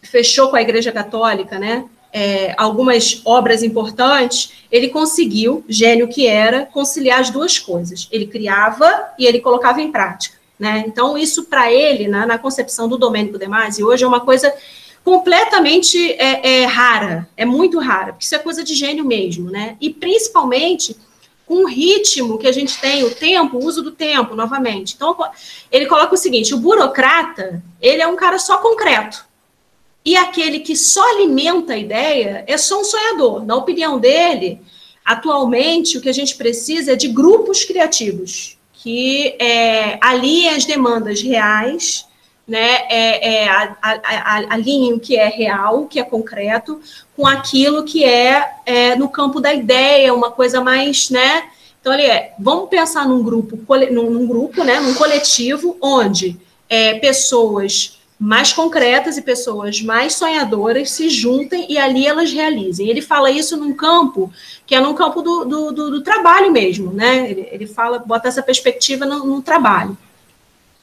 [0.03, 1.85] fechou com a Igreja Católica, né,
[2.17, 8.09] é, algumas obras importantes, ele conseguiu, gênio que era, conciliar as duas coisas.
[8.13, 10.37] Ele criava e ele colocava em prática.
[10.57, 10.85] Né?
[10.87, 14.55] Então, isso para ele, né, na concepção do Domênico De Masi, hoje é uma coisa
[15.03, 19.77] completamente é, é, rara, é muito rara, porque isso é coisa de gênio mesmo, né?
[19.81, 20.97] E principalmente
[21.45, 24.95] com o ritmo que a gente tem, o tempo, o uso do tempo, novamente.
[24.95, 25.15] Então,
[25.71, 29.27] ele coloca o seguinte: o burocrata, ele é um cara só concreto.
[30.05, 33.45] E aquele que só alimenta a ideia é só um sonhador.
[33.45, 34.61] Na opinião dele,
[35.05, 41.23] atualmente, o que a gente precisa é de grupos criativos que é, aliem as demandas
[41.23, 42.07] reais
[42.47, 43.49] né, é, é,
[44.51, 46.81] alinhem o que é real, o que é concreto,
[47.17, 51.49] com aquilo que é, é, no campo da ideia, uma coisa mais, né?
[51.81, 53.59] Então, ele é, vamos pensar num grupo,
[53.91, 56.39] num, num grupo, né, num coletivo, onde
[56.69, 62.89] é, pessoas mais concretas e pessoas mais sonhadoras se juntem e ali elas realizem.
[62.89, 64.33] Ele fala isso num campo
[64.67, 67.31] que é num campo do, do, do, do trabalho mesmo, né?
[67.31, 69.95] Ele, ele, fala, bota essa perspectiva no, no trabalho.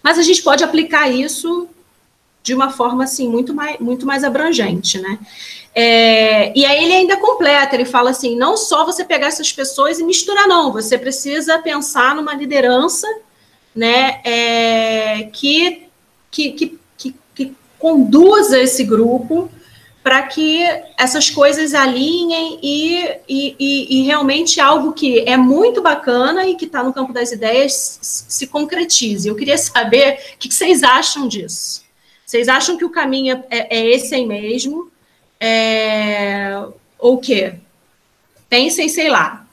[0.04, 1.68] Mas a gente pode aplicar isso
[2.44, 5.18] de uma forma assim muito mais, muito mais abrangente, né?
[5.74, 9.98] É, e aí ele ainda completa, ele fala assim, não só você pegar essas pessoas
[9.98, 13.08] e misturar, não, você precisa pensar numa liderança,
[13.74, 15.88] né, é, que,
[16.30, 16.81] que, que,
[17.82, 19.50] conduza esse grupo
[20.04, 20.64] para que
[20.98, 26.66] essas coisas alinhem e, e, e, e, realmente algo que é muito bacana e que
[26.66, 29.28] está no campo das ideias se concretize.
[29.28, 31.84] Eu queria saber o que vocês acham disso.
[32.26, 34.90] Vocês acham que o caminho é, é esse aí mesmo?
[35.40, 36.56] É,
[36.98, 37.56] ou o quê?
[38.50, 39.46] Pensem, sei lá,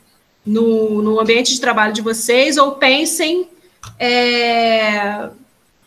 [0.45, 3.49] no, no ambiente de trabalho de vocês, ou pensem
[3.99, 5.29] é,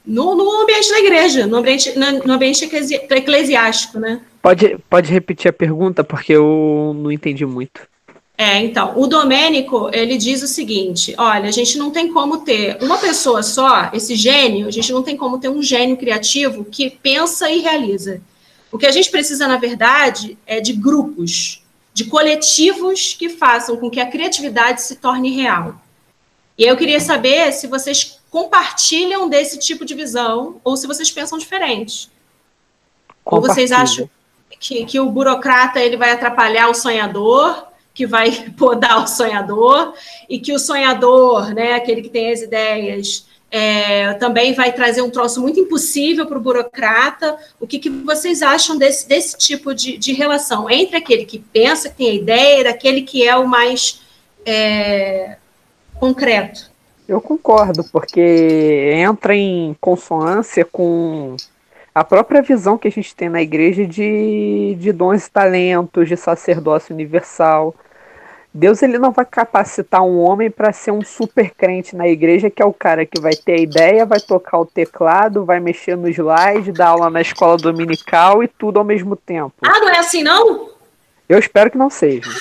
[0.06, 1.94] no, no ambiente da igreja, no ambiente,
[2.26, 2.70] no ambiente
[3.10, 4.22] eclesiástico, né?
[4.42, 7.82] Pode, pode repetir a pergunta, porque eu não entendi muito.
[8.38, 12.76] É, então, o Domênico, ele diz o seguinte, olha, a gente não tem como ter
[12.82, 16.90] uma pessoa só, esse gênio, a gente não tem como ter um gênio criativo que
[16.90, 18.20] pensa e realiza.
[18.72, 21.62] O que a gente precisa, na verdade, é de grupos,
[21.94, 25.76] de coletivos que façam com que a criatividade se torne real.
[26.58, 31.38] E eu queria saber se vocês compartilham desse tipo de visão ou se vocês pensam
[31.38, 32.10] diferente.
[33.24, 34.10] Ou vocês acham
[34.60, 39.94] que, que o burocrata ele vai atrapalhar o sonhador, que vai podar o sonhador,
[40.30, 45.10] e que o sonhador, né, aquele que tem as ideias, é, também vai trazer um
[45.10, 47.38] troço muito impossível para o burocrata.
[47.60, 51.90] O que, que, vocês acham desse, desse tipo de, de, relação entre aquele que pensa,
[51.90, 54.02] que tem a ideia, e aquele que é o mais
[54.46, 55.36] é,
[56.00, 56.71] concreto?
[57.12, 61.36] Eu concordo, porque entra em consonância com
[61.94, 66.16] a própria visão que a gente tem na igreja de, de dons e talentos, de
[66.16, 67.76] sacerdócio universal.
[68.54, 72.64] Deus ele não vai capacitar um homem para ser um super crente na igreja, que
[72.64, 76.08] é o cara que vai ter a ideia, vai tocar o teclado, vai mexer no
[76.08, 79.54] slide, dar aula na escola dominical e tudo ao mesmo tempo.
[79.62, 80.70] Ah, não é assim não?
[81.28, 82.32] Eu espero que não seja.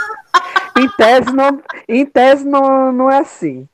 [0.74, 3.68] em tese, não, em tese não, não é assim.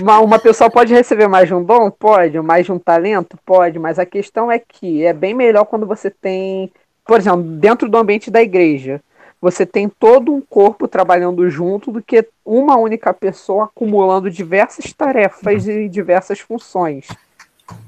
[0.00, 1.90] Uma, pessoa pode receber mais de um dom?
[1.90, 2.40] Pode.
[2.40, 3.38] Mais de um talento?
[3.44, 3.78] Pode.
[3.78, 6.72] Mas a questão é que é bem melhor quando você tem,
[7.04, 9.00] por exemplo, dentro do ambiente da igreja,
[9.40, 15.68] você tem todo um corpo trabalhando junto do que uma única pessoa acumulando diversas tarefas
[15.68, 17.08] e diversas funções.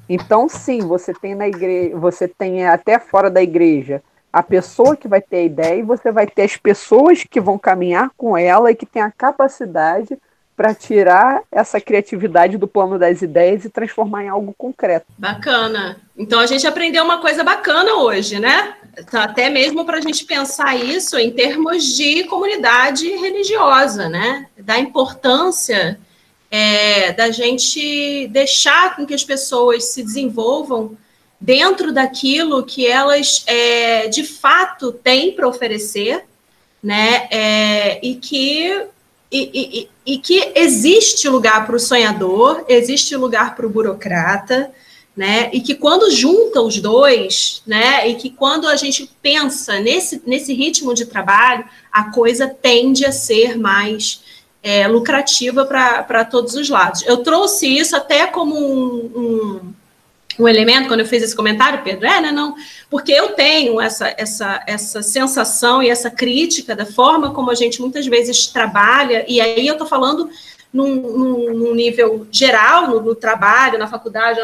[0.09, 5.09] Então, sim, você tem na igreja, você tem até fora da igreja a pessoa que
[5.09, 8.71] vai ter a ideia e você vai ter as pessoas que vão caminhar com ela
[8.71, 10.19] e que tem a capacidade
[10.57, 15.07] para tirar essa criatividade do plano das ideias e transformar em algo concreto.
[15.19, 16.01] Bacana.
[16.17, 18.75] Então a gente aprendeu uma coisa bacana hoje, né?
[19.11, 24.47] Tá, até mesmo para a gente pensar isso em termos de comunidade religiosa, né?
[24.57, 26.01] Da importância
[26.51, 30.97] é, da gente deixar com que as pessoas se desenvolvam
[31.39, 36.25] dentro daquilo que elas é, de fato têm para oferecer,
[36.83, 37.29] né?
[37.31, 38.87] É, e que
[39.31, 44.71] e, e, que existe lugar para o sonhador, existe lugar para o burocrata,
[45.17, 45.51] né?
[45.53, 48.09] E que quando junta os dois, né?
[48.09, 53.11] E que quando a gente pensa nesse, nesse ritmo de trabalho, a coisa tende a
[53.11, 54.21] ser mais
[54.63, 57.03] é, lucrativa para todos os lados.
[57.07, 59.36] Eu trouxe isso até como um, um
[60.39, 62.55] um elemento quando eu fiz esse comentário, Pedro, é, né, não,
[62.91, 67.81] porque eu tenho essa, essa, essa sensação e essa crítica da forma como a gente
[67.81, 70.29] muitas vezes trabalha, e aí eu estou falando
[70.73, 74.41] num, num, num, nível geral, no, no, trabalho, na faculdade,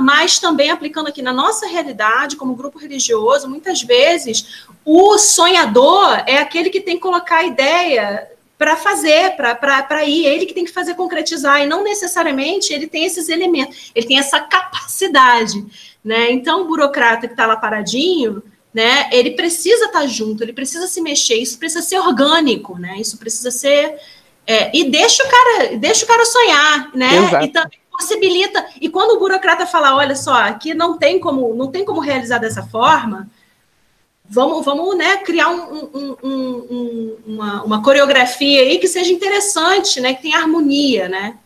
[0.00, 6.38] mas também aplicando aqui na nossa realidade, como grupo religioso, muitas vezes o sonhador é
[6.38, 10.72] aquele que tem que colocar a ideia para fazer, para ir, ele que tem que
[10.72, 15.64] fazer concretizar, e não necessariamente ele tem esses elementos, ele tem essa capacidade,
[16.04, 16.32] né?
[16.32, 18.42] Então, o burocrata que está lá paradinho,
[18.74, 22.96] né, ele precisa estar tá junto, ele precisa se mexer, isso precisa ser orgânico, né?
[22.98, 23.96] Isso precisa ser.
[24.44, 27.16] É, e deixa o cara, deixa o cara sonhar, né?
[27.16, 27.44] Exato.
[27.44, 28.66] E também possibilita.
[28.80, 32.38] E quando o burocrata fala, olha só, aqui não tem como, não tem como realizar
[32.38, 33.28] dessa forma,
[34.28, 40.14] vamos, vamos né, criar um, um, um, uma, uma, coreografia aí que seja interessante, né,
[40.14, 41.38] que tenha harmonia, né?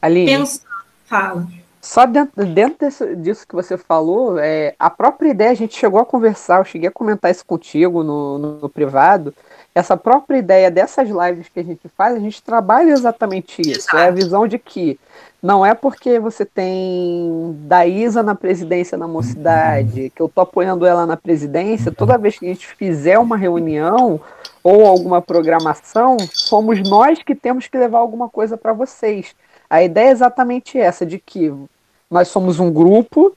[0.00, 0.26] Ali.
[0.26, 0.62] Pensa,
[1.06, 1.46] fala.
[1.80, 5.98] Só dentro, dentro desse, disso que você falou, é, a própria ideia, a gente chegou
[5.98, 9.34] a conversar, eu cheguei a comentar isso contigo no, no, no privado,
[9.74, 13.88] essa própria ideia dessas lives que a gente faz, a gente trabalha exatamente isso.
[13.88, 13.96] Exato.
[13.96, 14.98] É a visão de que
[15.42, 21.06] não é porque você tem Daísa na presidência da mocidade, que eu tô apoiando ela
[21.06, 24.20] na presidência, toda vez que a gente fizer uma reunião
[24.62, 29.34] ou alguma programação, somos nós que temos que levar alguma coisa para vocês.
[29.68, 31.52] A ideia é exatamente essa, de que
[32.10, 33.34] nós somos um grupo,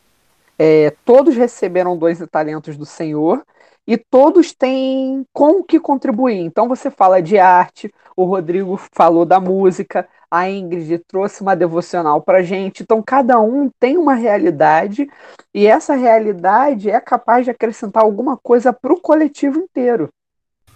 [0.58, 3.42] é, todos receberam dois talentos do Senhor,
[3.88, 6.40] e todos têm com o que contribuir.
[6.40, 12.22] Então você fala de arte, o Rodrigo falou da música, a Ingrid trouxe uma devocional
[12.22, 12.82] para gente.
[12.82, 15.08] Então cada um tem uma realidade
[15.54, 20.10] e essa realidade é capaz de acrescentar alguma coisa para o coletivo inteiro.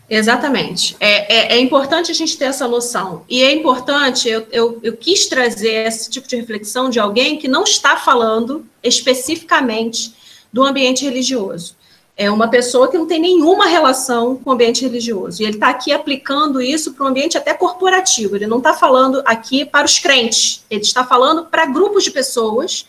[0.09, 0.95] Exatamente.
[1.01, 3.25] É, é, é, importante a gente ter essa noção.
[3.27, 7.49] E é importante, eu, eu, eu quis trazer esse tipo de reflexão de alguém que
[7.49, 10.15] não está falando especificamente
[10.51, 11.76] do ambiente religioso
[12.17, 15.41] é uma pessoa que não tem nenhuma relação com o ambiente religioso.
[15.41, 18.35] E ele está aqui aplicando isso para um ambiente até corporativo.
[18.35, 22.87] Ele não está falando aqui para os crentes, ele está falando para grupos de pessoas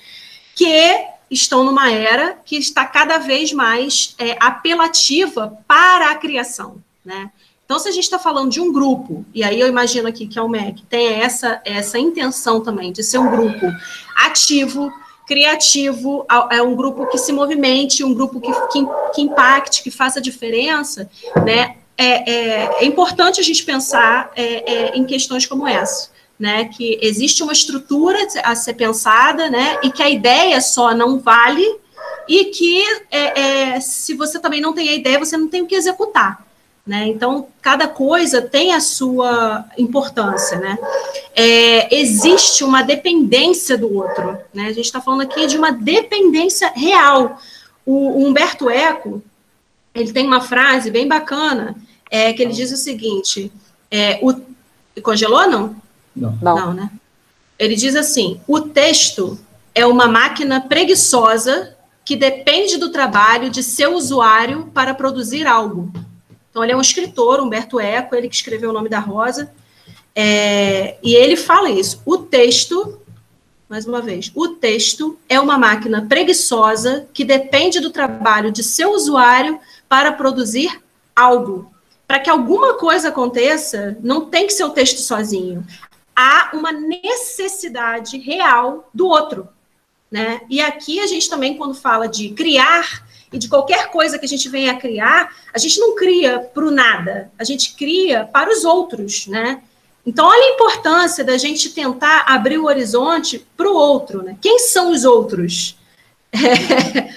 [0.54, 6.76] que estão numa era que está cada vez mais é, apelativa para a criação.
[7.04, 7.30] Né?
[7.66, 10.38] Então, se a gente está falando de um grupo, e aí eu imagino aqui que
[10.38, 13.66] é o MEC, tem essa, essa intenção também de ser um grupo
[14.16, 14.90] ativo,
[15.28, 20.22] criativo, é um grupo que se movimente, um grupo que, que, que impacte, que faça
[20.22, 21.08] diferença,
[21.44, 21.76] né?
[21.98, 26.64] É, é, é importante a gente pensar é, é, em questões como essa, né?
[26.64, 29.78] Que existe uma estrutura a ser pensada, né?
[29.82, 31.78] E que a ideia só não vale
[32.26, 35.66] e que é, é, se você também não tem a ideia, você não tem o
[35.66, 36.47] que executar.
[36.88, 37.06] Né?
[37.06, 40.58] Então, cada coisa tem a sua importância.
[40.58, 40.78] Né?
[41.36, 44.38] É, existe uma dependência do outro.
[44.54, 44.68] Né?
[44.68, 47.38] A gente está falando aqui de uma dependência real.
[47.84, 49.22] O, o, Humberto Eco
[49.94, 51.76] ele tem uma frase bem bacana
[52.10, 53.52] é, que ele diz o seguinte:
[53.90, 54.32] é, o,
[55.02, 55.76] congelou não?
[56.16, 56.38] Não.
[56.40, 56.56] não?
[56.56, 56.90] Não, né?
[57.58, 59.38] Ele diz assim: o texto
[59.74, 65.92] é uma máquina preguiçosa que depende do trabalho de seu usuário para produzir algo.
[66.58, 69.54] Então, ele é um escritor, Humberto Eco, ele que escreveu O Nome da Rosa,
[70.12, 72.02] é, e ele fala isso.
[72.04, 73.00] O texto,
[73.68, 78.90] mais uma vez, o texto é uma máquina preguiçosa que depende do trabalho de seu
[78.90, 80.82] usuário para produzir
[81.14, 81.72] algo.
[82.08, 85.64] para que alguma coisa aconteça, não tem que ser o texto sozinho.
[86.16, 89.48] Há uma necessidade real do outro.
[90.10, 90.40] Né?
[90.50, 94.28] E aqui a gente também, quando fala de criar e de qualquer coisa que a
[94.28, 98.50] gente venha a criar, a gente não cria para o nada, a gente cria para
[98.50, 99.62] os outros, né?
[100.06, 104.38] Então, olha a importância da gente tentar abrir o horizonte para o outro, né?
[104.40, 105.76] Quem são os outros?
[106.30, 107.14] É,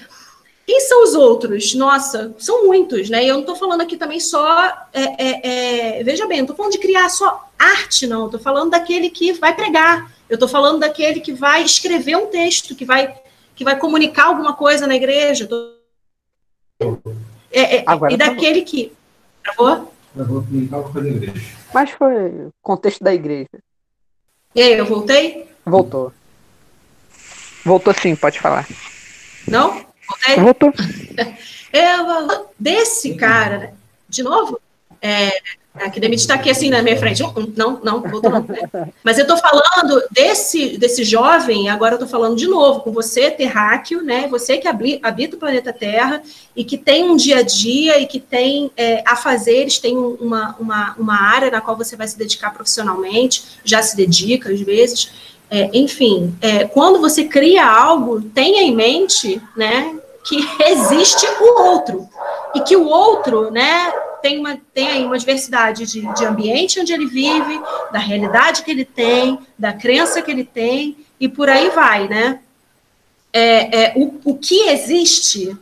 [0.66, 1.74] quem são os outros?
[1.74, 3.26] Nossa, são muitos, né?
[3.26, 4.88] E eu não estou falando aqui também só.
[4.94, 8.28] É, é, é, veja bem, não estou falando de criar só arte, não.
[8.28, 10.10] Estou falando daquele que vai pregar.
[10.30, 13.14] Eu estou falando daquele que vai escrever um texto, que vai,
[13.54, 15.46] que vai comunicar alguma coisa na igreja.
[15.46, 15.81] Tô...
[17.52, 18.92] É, é, e tá daquele que.
[19.44, 19.94] Travou?
[20.14, 20.44] Travou
[20.92, 21.34] coisa igreja.
[21.74, 23.50] Mas foi contexto da igreja.
[24.54, 25.48] E aí, eu voltei?
[25.66, 26.14] Voltou.
[27.64, 28.68] Voltou sim, pode falar.
[29.48, 29.86] Não?
[30.08, 30.36] Voltei?
[30.38, 30.74] Voltou.
[31.74, 33.74] Eu, desse cara,
[34.10, 34.60] de novo,
[35.02, 35.32] é,
[35.90, 37.24] que Demite está aqui assim na minha frente.
[37.56, 38.32] Não, não, voltou.
[39.04, 43.32] Mas eu estou falando desse, desse jovem, agora eu estou falando de novo com você,
[43.32, 44.28] terráqueo, né?
[44.28, 46.22] Você que habita o planeta Terra
[46.56, 50.96] e que tem um dia a dia e que tem é, afazeres, tem uma, uma,
[50.98, 55.10] uma área na qual você vai se dedicar profissionalmente, já se dedica às vezes.
[55.50, 59.96] É, enfim, é, quando você cria algo, tenha em mente, né,
[60.26, 62.08] que existe o outro
[62.54, 63.92] e que o outro, né,
[64.22, 67.60] tem uma tem aí uma diversidade de, de ambiente onde ele vive,
[67.92, 72.40] da realidade que ele tem, da crença que ele tem e por aí vai, né?
[73.34, 75.58] É, é o, o que existe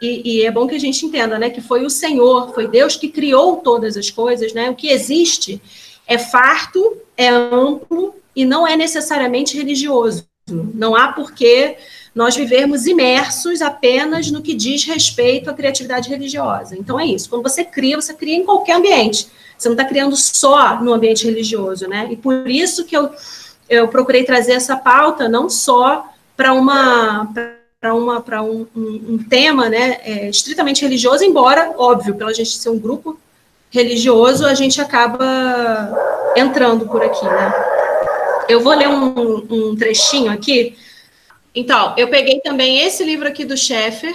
[0.00, 2.96] e, e, é bom que a gente entenda, né, que foi o Senhor, foi Deus
[2.96, 4.68] que criou todas as coisas, né?
[4.68, 5.62] O que existe
[6.08, 10.26] é farto, é amplo e não é necessariamente religioso.
[10.48, 11.76] Não há porquê
[12.14, 16.76] nós vivermos imersos apenas no que diz respeito à criatividade religiosa.
[16.76, 17.30] Então é isso.
[17.30, 19.28] Quando você cria, você cria em qualquer ambiente.
[19.56, 22.08] Você não está criando só no ambiente religioso, né?
[22.10, 23.10] E por isso que eu,
[23.68, 26.06] eu procurei trazer essa pauta não só
[26.36, 27.32] para uma
[27.80, 32.50] para uma para um, um, um, tema, né, é, estritamente religioso, embora óbvio, pela gente
[32.50, 33.18] ser um grupo
[33.72, 35.24] religioso, a gente acaba
[36.36, 37.52] entrando por aqui, né?
[38.48, 40.76] Eu vou ler um, um trechinho aqui.
[41.54, 44.14] Então, eu peguei também esse livro aqui do Sheffer,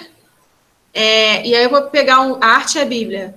[0.94, 3.36] é, e aí eu vou pegar um Arte e a Bíblia.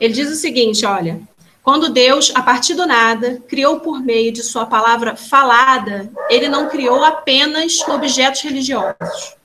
[0.00, 1.20] Ele diz o seguinte: olha,
[1.62, 6.68] quando Deus, a partir do nada, criou por meio de sua palavra falada, ele não
[6.68, 9.36] criou apenas objetos religiosos.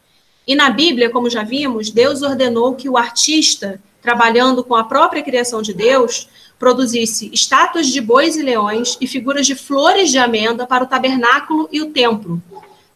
[0.48, 5.22] E na Bíblia, como já vimos, Deus ordenou que o artista, trabalhando com a própria
[5.22, 6.28] criação de Deus,
[6.58, 11.70] produzisse estátuas de bois e leões e figuras de flores de amenda para o tabernáculo
[11.72, 12.42] e o templo.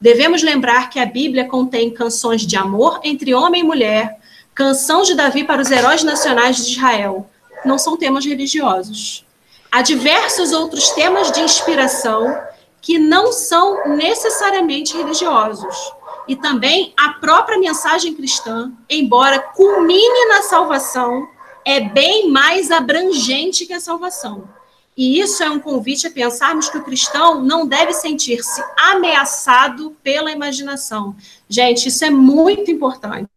[0.04, 4.20] Devemos lembrar que a Bíblia contém canções de amor entre homem e mulher,
[4.54, 7.26] canção de Davi para os heróis nacionais de Israel.
[7.64, 9.26] Não são temas religiosos.
[9.72, 12.38] Há diversos outros temas de inspiração
[12.82, 15.94] que não são necessariamente religiosos.
[16.28, 21.30] E também a própria mensagem cristã, embora culmine na salvação,
[21.64, 24.50] é bem mais abrangente que a salvação.
[24.96, 30.32] E isso é um convite a pensarmos que o cristão não deve sentir-se ameaçado pela
[30.32, 31.16] imaginação.
[31.50, 33.28] Gente, isso é muito importante.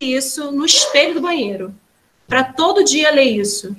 [0.00, 1.74] Isso no espelho do banheiro,
[2.26, 3.76] para todo dia ler isso.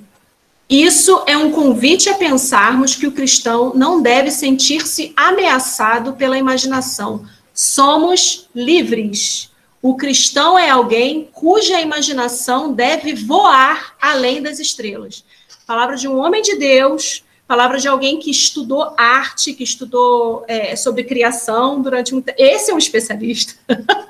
[0.70, 7.26] Isso é um convite a pensarmos que o cristão não deve sentir-se ameaçado pela imaginação.
[7.54, 9.52] Somos livres.
[9.82, 15.26] O cristão é alguém cuja imaginação deve voar além das estrelas.
[15.66, 20.76] Palavra de um homem de Deus, palavra de alguém que estudou arte, que estudou é,
[20.76, 23.54] sobre criação durante muito Esse é um especialista.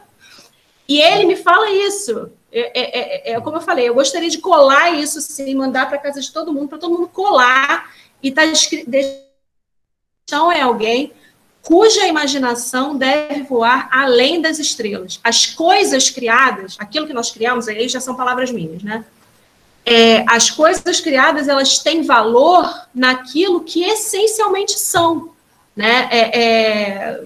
[0.88, 2.32] e ele me fala isso.
[2.52, 5.98] É, é, é, é, como eu falei, eu gostaria de colar isso, sim, mandar para
[5.98, 7.92] casa de todo mundo, para todo mundo colar
[8.22, 8.90] e tá escrito.
[10.24, 11.12] Então é alguém
[11.64, 15.20] cuja imaginação deve voar além das estrelas.
[15.24, 19.04] As coisas criadas, aquilo que nós criamos, aí já são palavras minhas, né?
[19.86, 25.32] É, as coisas criadas elas têm valor naquilo que essencialmente são,
[25.76, 26.08] né?
[26.10, 27.24] É, é,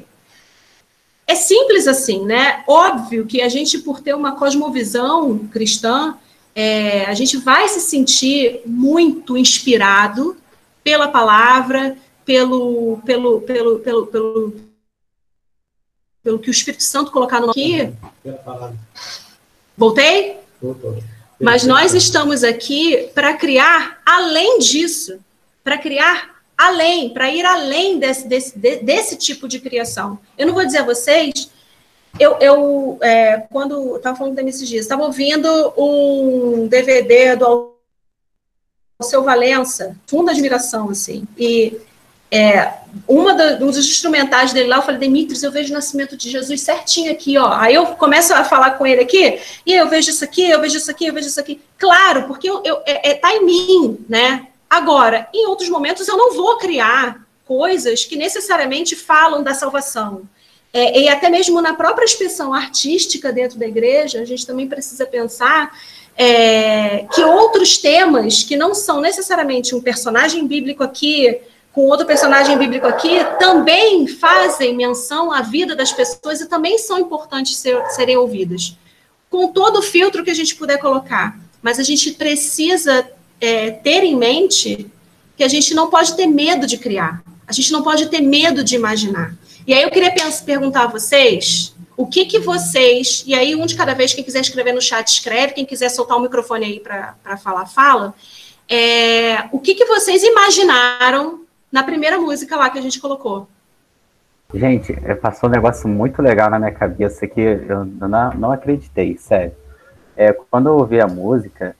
[1.27, 2.63] é, simples assim, né?
[2.67, 6.17] Óbvio que a gente, por ter uma cosmovisão cristã,
[6.55, 10.35] é, a gente vai se sentir muito inspirado
[10.83, 11.95] pela palavra,
[12.25, 14.53] pelo, pelo, pelo, pelo, pelo,
[16.23, 17.93] pelo que o Espírito Santo colocar no aqui.
[19.77, 20.37] Voltei?
[20.59, 20.97] Voltou.
[21.39, 25.19] Mas nós estamos aqui para criar além disso,
[25.63, 30.17] para criar além, para ir além desse, desse, desse tipo de criação.
[30.37, 31.51] Eu não vou dizer a vocês,
[32.19, 37.75] eu, eu é, quando estava falando da esses dias, estava ouvindo um DVD do
[39.03, 41.27] seu Valença, funda admiração, assim.
[41.37, 41.79] E
[42.29, 42.73] é,
[43.07, 46.29] uma da, um dos instrumentais dele lá, eu falei, Demetrius, eu vejo o nascimento de
[46.29, 47.51] Jesus certinho aqui, ó.
[47.53, 50.77] Aí eu começo a falar com ele aqui, e eu vejo isso aqui, eu vejo
[50.77, 51.61] isso aqui, eu vejo isso aqui.
[51.77, 54.47] Claro, porque eu, eu, é, é, tá em mim, né?
[54.69, 60.23] Agora, em outros momentos eu não vou criar coisas que necessariamente falam da salvação.
[60.73, 65.05] É, e até mesmo na própria expressão artística dentro da igreja, a gente também precisa
[65.05, 65.71] pensar
[66.17, 71.39] é, que outros temas que não são necessariamente um personagem bíblico aqui
[71.77, 76.97] com outro personagem bíblico aqui, também fazem menção à vida das pessoas e também são
[76.97, 78.75] importantes ser, serem ouvidas.
[79.29, 81.39] Com todo o filtro que a gente puder colocar.
[81.61, 83.07] Mas a gente precisa
[83.39, 84.89] é, ter em mente
[85.35, 87.21] que a gente não pode ter medo de criar.
[87.45, 89.35] A gente não pode ter medo de imaginar.
[89.67, 90.11] E aí eu queria
[90.43, 94.41] perguntar a vocês o que que vocês, e aí um de cada vez, quem quiser
[94.41, 98.15] escrever no chat, escreve, quem quiser soltar o microfone aí para falar, fala.
[98.67, 103.47] É, o que que vocês imaginaram na primeira música lá que a gente colocou.
[104.53, 109.17] Gente, é, passou um negócio muito legal na minha cabeça que eu não, não acreditei,
[109.17, 109.51] sério.
[110.15, 111.75] É, quando eu ouvi a música,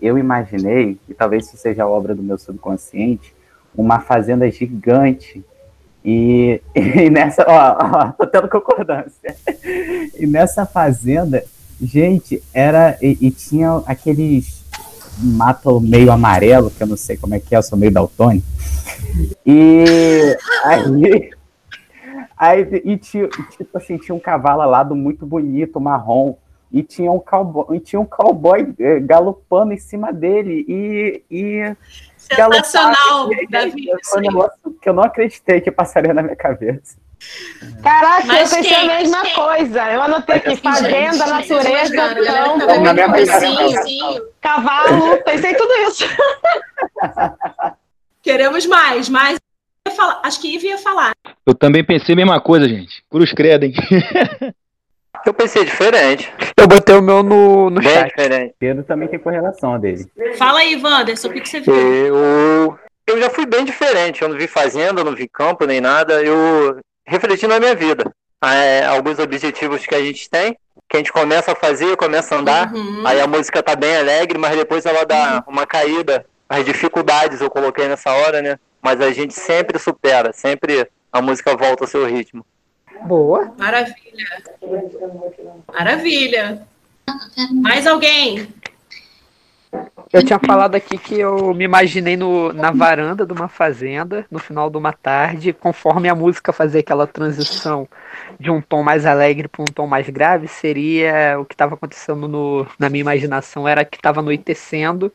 [0.00, 3.34] eu imaginei, e talvez isso seja obra do meu subconsciente,
[3.74, 5.44] uma fazenda gigante.
[6.04, 9.36] E, e nessa, ó, ó, tô tendo concordância.
[10.18, 11.42] E nessa fazenda,
[11.80, 12.98] gente, era.
[13.00, 14.59] E, e tinha aqueles
[15.18, 18.46] mato meio amarelo, que eu não sei como é que é, eu sou meio daltônico.
[19.44, 21.30] E aí,
[22.36, 26.36] aí e tinha, tipo assim, tinha um cavalo alado muito bonito, marrom,
[26.72, 31.76] e tinha um cowboy, e tinha um cowboy eh, galopando em cima dele e, e
[32.16, 33.88] sensacional, Davi.
[34.04, 36.96] Foi um negócio que eu não acreditei que passaria na minha cabeça.
[37.82, 39.92] Caraca, Mas eu pensei a mesma coisa.
[39.92, 42.66] Eu anotei aqui, fazenda, gente, natureza, campo,
[44.40, 46.04] cavalo, pensei tudo isso.
[48.22, 49.38] Queremos mais, mais.
[50.22, 51.12] Acho que Ivy ia falar.
[51.46, 53.02] Eu também pensei a mesma coisa, gente.
[53.10, 53.74] Cruz credo, hein?
[55.26, 56.32] Eu pensei diferente.
[56.56, 58.08] Eu botei o meu no, no Bem chat.
[58.08, 58.54] diferente.
[58.58, 60.10] Pedro também tem correlação dele.
[60.36, 61.74] Fala aí, Wanderson, o que, que você viu?
[61.74, 64.22] Eu, eu já fui bem diferente.
[64.22, 66.22] Eu não vi fazenda, não vi campo nem nada.
[66.22, 66.80] Eu
[67.10, 68.04] refleti na minha vida.
[68.42, 70.56] É, alguns objetivos que a gente tem,
[70.88, 73.06] que a gente começa a fazer, começa a andar, Uhum.
[73.06, 76.24] aí a música tá bem alegre, mas depois ela dá uma caída.
[76.48, 78.58] As dificuldades eu coloquei nessa hora, né?
[78.82, 82.44] Mas a gente sempre supera, sempre a música volta ao seu ritmo.
[83.02, 83.52] Boa.
[83.58, 84.26] Maravilha.
[85.72, 86.62] Maravilha.
[87.62, 88.48] Mais alguém?
[90.12, 94.40] Eu tinha falado aqui que eu me imaginei no, na varanda de uma fazenda, no
[94.40, 97.86] final de uma tarde, conforme a música fazia aquela transição
[98.38, 102.26] de um tom mais alegre para um tom mais grave, seria o que estava acontecendo
[102.26, 105.12] no, na minha imaginação, era que estava anoitecendo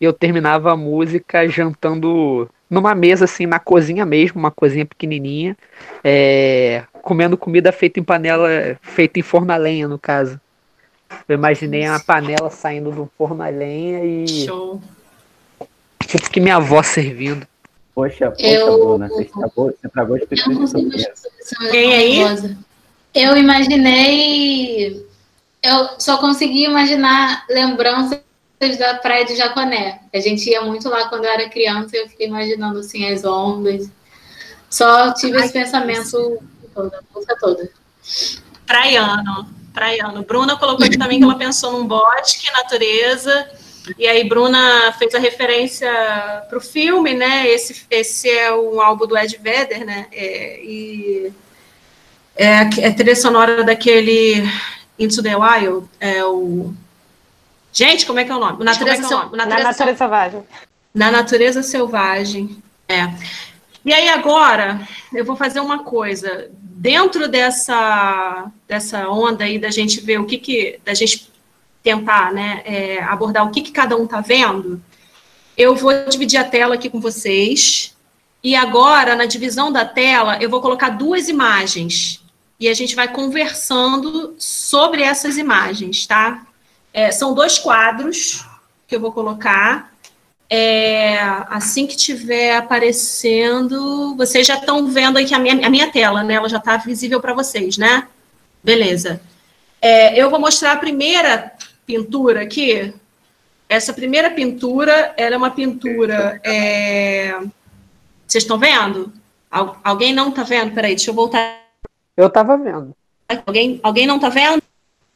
[0.00, 5.56] e eu terminava a música jantando numa mesa assim, na cozinha mesmo, uma cozinha pequenininha,
[6.04, 10.40] é, comendo comida feita em panela, feita em forno a lenha, no caso.
[11.28, 14.80] Eu imaginei uma panela saindo do forno a lenha e Show.
[16.06, 17.46] tipo que minha avó servindo.
[17.94, 20.26] Poxa, poxa, Eu- Bruna, você estragou, você estragou de
[21.70, 22.56] Quem aí?
[23.14, 25.06] Eu imaginei.
[25.62, 28.20] Eu só consegui imaginar lembranças
[28.78, 30.00] da praia de Jaconé.
[30.14, 33.24] A gente ia muito lá quando eu era criança e eu fiquei imaginando assim as
[33.24, 33.90] ondas.
[34.70, 36.38] Só tive esse pensamento
[36.74, 37.70] toda, a música toda.
[38.66, 39.57] Praiano.
[39.72, 40.22] Praiano.
[40.22, 43.48] Bruna colocou aqui também que ela pensou num bosque, natureza.
[43.98, 45.90] E aí, Bruna fez a referência
[46.48, 47.48] para o filme, né?
[47.48, 50.06] Esse, esse é um álbum do Ed Vedder, né?
[50.12, 51.32] É, e
[52.36, 54.42] é, a- é a trilha sonora daquele
[54.98, 55.86] Into the Wild.
[56.00, 56.74] É o.
[57.72, 58.62] Gente, como é que é o nome?
[58.64, 60.42] Natureza, Seu- o Na Natureza natureza selvagem.
[60.94, 62.62] na natureza selvagem.
[62.88, 63.04] É.
[63.84, 70.00] E aí agora eu vou fazer uma coisa dentro dessa dessa onda aí da gente
[70.00, 71.30] ver o que que da gente
[71.82, 74.82] tentar, né, é, abordar o que que cada um tá vendo.
[75.56, 77.96] Eu vou dividir a tela aqui com vocês
[78.42, 82.22] e agora na divisão da tela eu vou colocar duas imagens
[82.60, 86.46] e a gente vai conversando sobre essas imagens, tá?
[86.92, 88.44] É, são dois quadros
[88.86, 89.92] que eu vou colocar.
[90.50, 91.18] É,
[91.50, 96.34] assim que tiver aparecendo, vocês já estão vendo aqui a minha, a minha tela, né?
[96.34, 98.08] Ela já está visível para vocês, né?
[98.64, 99.20] Beleza.
[99.80, 101.52] É, eu vou mostrar a primeira
[101.86, 102.94] pintura aqui.
[103.68, 106.40] Essa primeira pintura, ela é uma pintura.
[106.42, 107.32] é,
[108.26, 109.12] Vocês estão vendo?
[109.50, 110.72] Al- alguém não está vendo?
[110.74, 111.58] Peraí, deixa eu voltar.
[112.16, 112.96] Eu tava vendo.
[113.46, 114.62] Alguém, alguém não está vendo?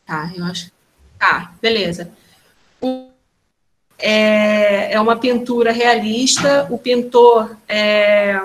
[0.07, 0.71] Tá, eu acho.
[1.19, 2.13] Tá, beleza.
[4.03, 6.67] É, é uma pintura realista.
[6.69, 8.43] O pintor, é,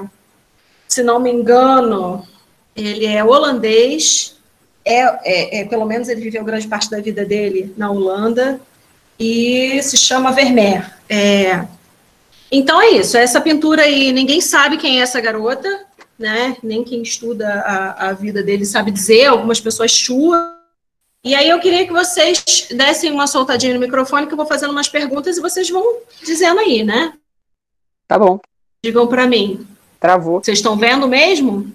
[0.87, 2.25] se não me engano,
[2.75, 4.37] ele é holandês.
[4.85, 8.61] É, é, é, pelo menos ele viveu grande parte da vida dele na Holanda
[9.19, 10.93] e se chama Vermeer.
[11.09, 11.65] É,
[12.51, 15.85] então é isso, essa pintura aí, ninguém sabe quem é essa garota,
[16.17, 16.55] né?
[16.63, 20.56] Nem quem estuda a, a vida dele sabe dizer, algumas pessoas chuam.
[21.23, 24.71] E aí eu queria que vocês dessem uma soltadinha no microfone, que eu vou fazendo
[24.71, 25.83] umas perguntas e vocês vão
[26.23, 27.13] dizendo aí, né?
[28.07, 28.39] Tá bom.
[28.83, 29.67] Digam para mim.
[29.99, 30.41] Travou.
[30.41, 31.71] Vocês estão vendo mesmo?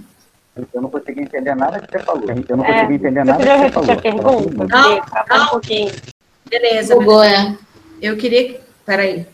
[0.72, 2.22] Eu não consegui entender nada que você falou.
[2.28, 3.92] Eu não consegui é, entender nada que você falou.
[3.92, 4.66] A pergunta?
[4.66, 5.44] Não, não.
[5.44, 5.92] Um pouquinho.
[6.48, 6.94] Beleza.
[6.94, 7.56] Bugou, é.
[8.00, 8.60] Eu queria que...
[8.84, 9.26] Peraí.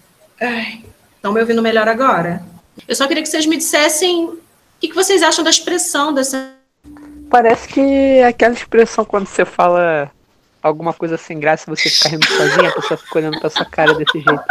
[1.16, 2.42] Estão me ouvindo melhor agora?
[2.86, 4.40] Eu só queria que vocês me dissessem o
[4.80, 6.57] que, que vocês acham da expressão dessa
[7.30, 10.10] Parece que é aquela expressão quando você fala
[10.62, 13.94] alguma coisa sem graça você fica rindo sozinha, a pessoa fica olhando pra sua cara
[13.94, 14.28] desse jeito.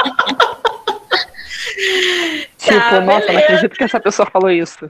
[2.57, 4.89] tipo, tá, nossa, não acredito que essa pessoa falou isso.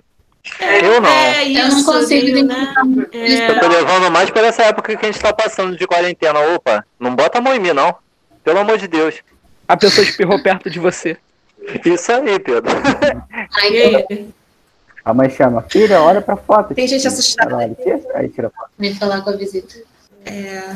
[0.60, 1.10] É, eu não.
[1.10, 2.74] É isso, eu não consigo viu, né?
[3.12, 3.52] É.
[3.52, 6.40] Eu tô levando mais por essa época que a gente tá passando de quarentena.
[6.56, 7.96] Opa, não bota a mão em mim, não.
[8.44, 9.16] Pelo amor de Deus.
[9.68, 11.18] A pessoa espirrou perto de você.
[11.86, 12.72] Isso aí, Pedro.
[13.62, 14.30] Aí,
[15.08, 16.76] a mãe chama, filha, olha pra foto.
[16.76, 17.56] Tem gente assustada.
[17.58, 18.70] Aí tira foto.
[18.78, 19.76] Vem falar com a visita.
[20.26, 20.76] É.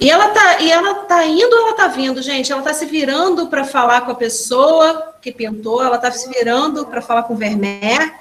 [0.00, 2.50] E ela tá, e ela tá indo ou ela tá vindo, gente?
[2.50, 6.86] Ela tá se virando para falar com a pessoa que pintou, ela tá se virando
[6.86, 8.14] para falar com o Vermeer.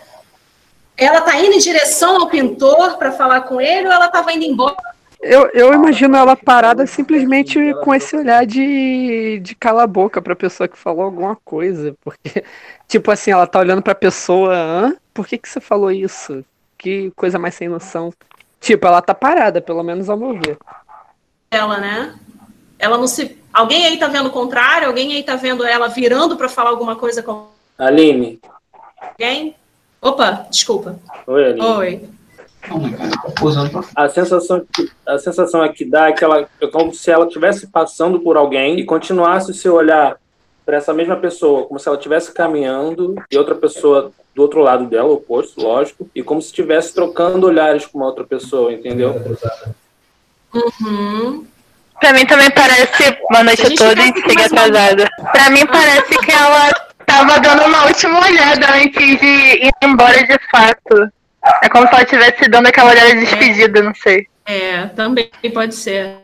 [0.97, 4.43] Ela tá indo em direção ao pintor para falar com ele ou ela tava indo
[4.43, 4.76] embora?
[5.22, 10.36] Eu, eu imagino ela parada simplesmente com esse olhar de, de cala a boca pra
[10.36, 11.95] pessoa que falou alguma coisa.
[12.03, 12.43] Porque,
[12.89, 14.95] tipo assim, ela tá olhando pra pessoa, Hã?
[15.16, 16.43] Por que, que você falou isso?
[16.78, 18.13] Que coisa mais sem noção.
[18.59, 20.57] Tipo, ela tá parada, pelo menos ao meu ver.
[21.49, 22.13] Ela, né?
[22.78, 23.39] Ela não se.
[23.53, 24.89] Alguém aí tá vendo o contrário?
[24.89, 27.47] Alguém aí tá vendo ela virando para falar alguma coisa com.
[27.78, 28.41] Aline.
[28.99, 29.55] Alguém?
[30.01, 30.99] Opa, desculpa.
[31.26, 31.66] Oi, Aline.
[31.66, 32.09] Oi.
[33.95, 37.28] A sensação, que, a sensação é que dá é que ela é como se ela
[37.28, 40.18] estivesse passando por alguém e continuasse o seu olhar
[40.66, 44.86] para essa mesma pessoa, como se ela estivesse caminhando e outra pessoa do outro lado
[44.86, 49.16] dela, oposto, lógico, e como se estivesse trocando olhares com uma outra pessoa, entendeu?
[50.53, 51.45] Uhum.
[51.99, 55.09] Pra mim também parece, uma noite toda e cheguei atrasada.
[55.32, 56.70] Pra mim parece que ela
[57.05, 61.09] tava dando uma última olhada antes de ir embora de fato.
[61.63, 64.28] É como se ela estivesse dando aquela olhada de despedida, não sei.
[64.45, 66.18] É, também pode ser.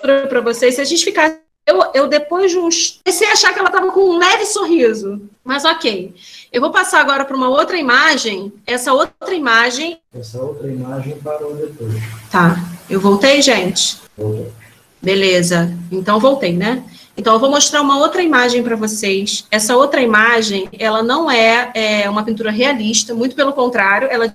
[0.00, 1.36] Para vocês, se a gente ficar.
[1.66, 3.00] Eu, eu depois de uns.
[3.04, 5.22] Comecei a achar que ela estava com um leve sorriso.
[5.44, 6.14] Mas ok.
[6.52, 8.52] Eu vou passar agora para uma outra imagem.
[8.66, 9.98] Essa outra imagem.
[10.14, 11.94] Essa outra imagem parou depois.
[12.30, 12.56] Tá.
[12.90, 13.98] Eu voltei, gente?
[14.16, 14.52] Voltou.
[15.00, 15.72] Beleza.
[15.90, 16.84] Então voltei, né?
[17.16, 19.46] Então, eu vou mostrar uma outra imagem para vocês.
[19.50, 24.34] Essa outra imagem, ela não é, é, uma pintura realista, muito pelo contrário, ela...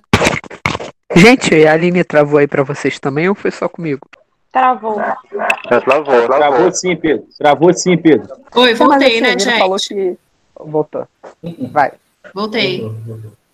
[1.15, 4.01] Gente, a Aline travou aí para vocês também ou foi só comigo?
[4.57, 4.97] Travou.
[4.97, 6.27] Já travou, travou.
[6.27, 7.27] Travou sim, Pedro.
[7.37, 8.27] Travou sim, Pedro.
[8.55, 9.59] Oi, voltei, né, gente?
[9.59, 10.17] falou que
[10.59, 11.07] voltou.
[11.71, 11.91] Vai.
[12.33, 12.91] Voltei.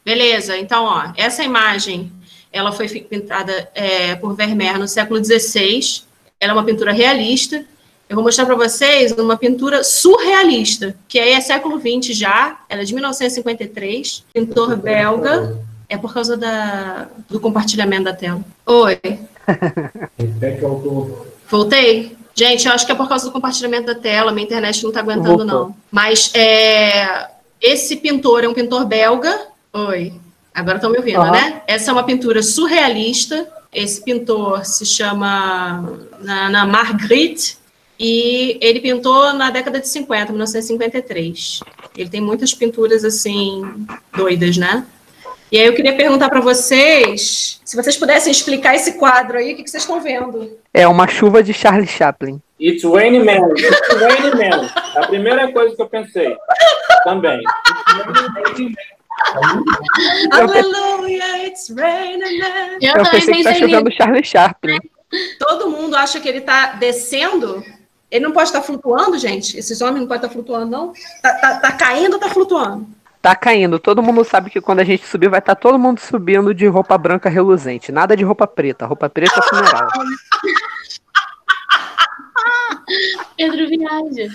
[0.05, 2.09] Beleza, então, ó, essa imagem,
[2.53, 6.03] ela foi pintada é, por Vermeer no século XVI,
[6.39, 7.65] ela é uma pintura realista,
[8.07, 12.81] eu vou mostrar para vocês uma pintura surrealista, que aí é século XX já, ela
[12.81, 15.57] é de 1953, pintor belga,
[15.89, 18.41] é por causa da, do compartilhamento da tela.
[18.65, 18.99] Oi.
[21.49, 22.15] Voltei?
[22.35, 25.01] Gente, eu acho que é por causa do compartilhamento da tela, minha internet não está
[25.01, 25.75] aguentando, não.
[25.91, 27.27] Mas é,
[27.61, 29.47] esse pintor é um pintor belga.
[29.71, 30.13] Oi.
[30.53, 31.31] Agora estão me ouvindo, uhum.
[31.31, 31.61] né?
[31.67, 33.47] Essa é uma pintura surrealista.
[33.73, 35.89] Esse pintor se chama
[36.27, 37.57] Ana Marguerite
[37.99, 41.61] e ele pintou na década de 50, 1953.
[41.97, 43.85] Ele tem muitas pinturas assim
[44.15, 44.85] doidas, né?
[45.53, 49.55] E aí eu queria perguntar para vocês, se vocês pudessem explicar esse quadro aí, o
[49.55, 50.57] que, que vocês estão vendo?
[50.73, 52.41] É uma chuva de Charlie Chaplin.
[52.59, 53.51] It's raining man.
[53.55, 54.67] It's raining man.
[54.95, 56.35] A primeira coisa que eu pensei
[57.03, 57.39] também.
[60.31, 62.79] Aleluia, it's raining man.
[62.81, 64.79] Eu, eu pensei que tá chovendo Charlie Chaplin.
[65.37, 67.63] Todo mundo acha que ele está descendo
[68.09, 69.57] ele não pode estar flutuando, gente?
[69.57, 70.93] Esses homens não podem estar flutuando, não?
[71.19, 72.87] Tá, tá, tá caindo ou tá flutuando?
[73.23, 73.79] Tá caindo.
[73.79, 76.67] Todo mundo sabe que quando a gente subir, vai estar tá todo mundo subindo de
[76.67, 77.89] roupa branca reluzente.
[77.89, 78.85] Nada de roupa preta.
[78.85, 79.87] Roupa preta é funeral.
[83.37, 84.27] Pedro viaja.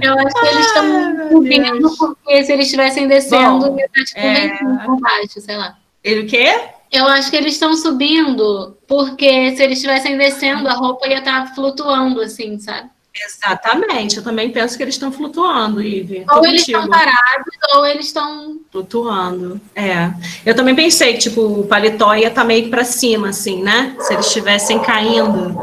[0.00, 4.20] Eu acho que eles estão subindo porque se eles estivessem descendo, Bom, ia estar tipo
[4.20, 4.86] é...
[4.86, 5.76] por baixo, sei lá.
[6.02, 6.46] Ele o quê?
[6.90, 11.54] Eu acho que eles estão subindo porque se eles estivessem descendo, a roupa ia estar
[11.54, 12.88] flutuando, assim, sabe?
[13.16, 16.24] Exatamente, eu também penso que eles estão flutuando, Ive.
[16.28, 19.60] Ou eles estão parados, ou eles estão flutuando.
[19.74, 20.10] É.
[20.44, 23.94] Eu também pensei que, tipo, o paletó ia estar tá meio para cima, assim, né?
[24.00, 25.56] Se eles estivessem caindo.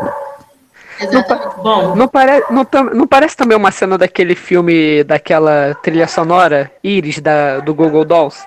[1.12, 1.96] Não, Bom.
[1.96, 7.60] Não, pare, não, não, parece também uma cena daquele filme, daquela trilha sonora, Iris, da,
[7.60, 8.46] do Google Dolls?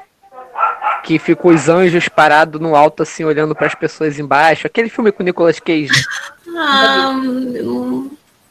[1.02, 4.66] Que ficam os anjos parados no alto, assim, olhando para as pessoas embaixo.
[4.66, 5.90] Aquele filme com Nicolas Cage.
[6.56, 7.12] Ah,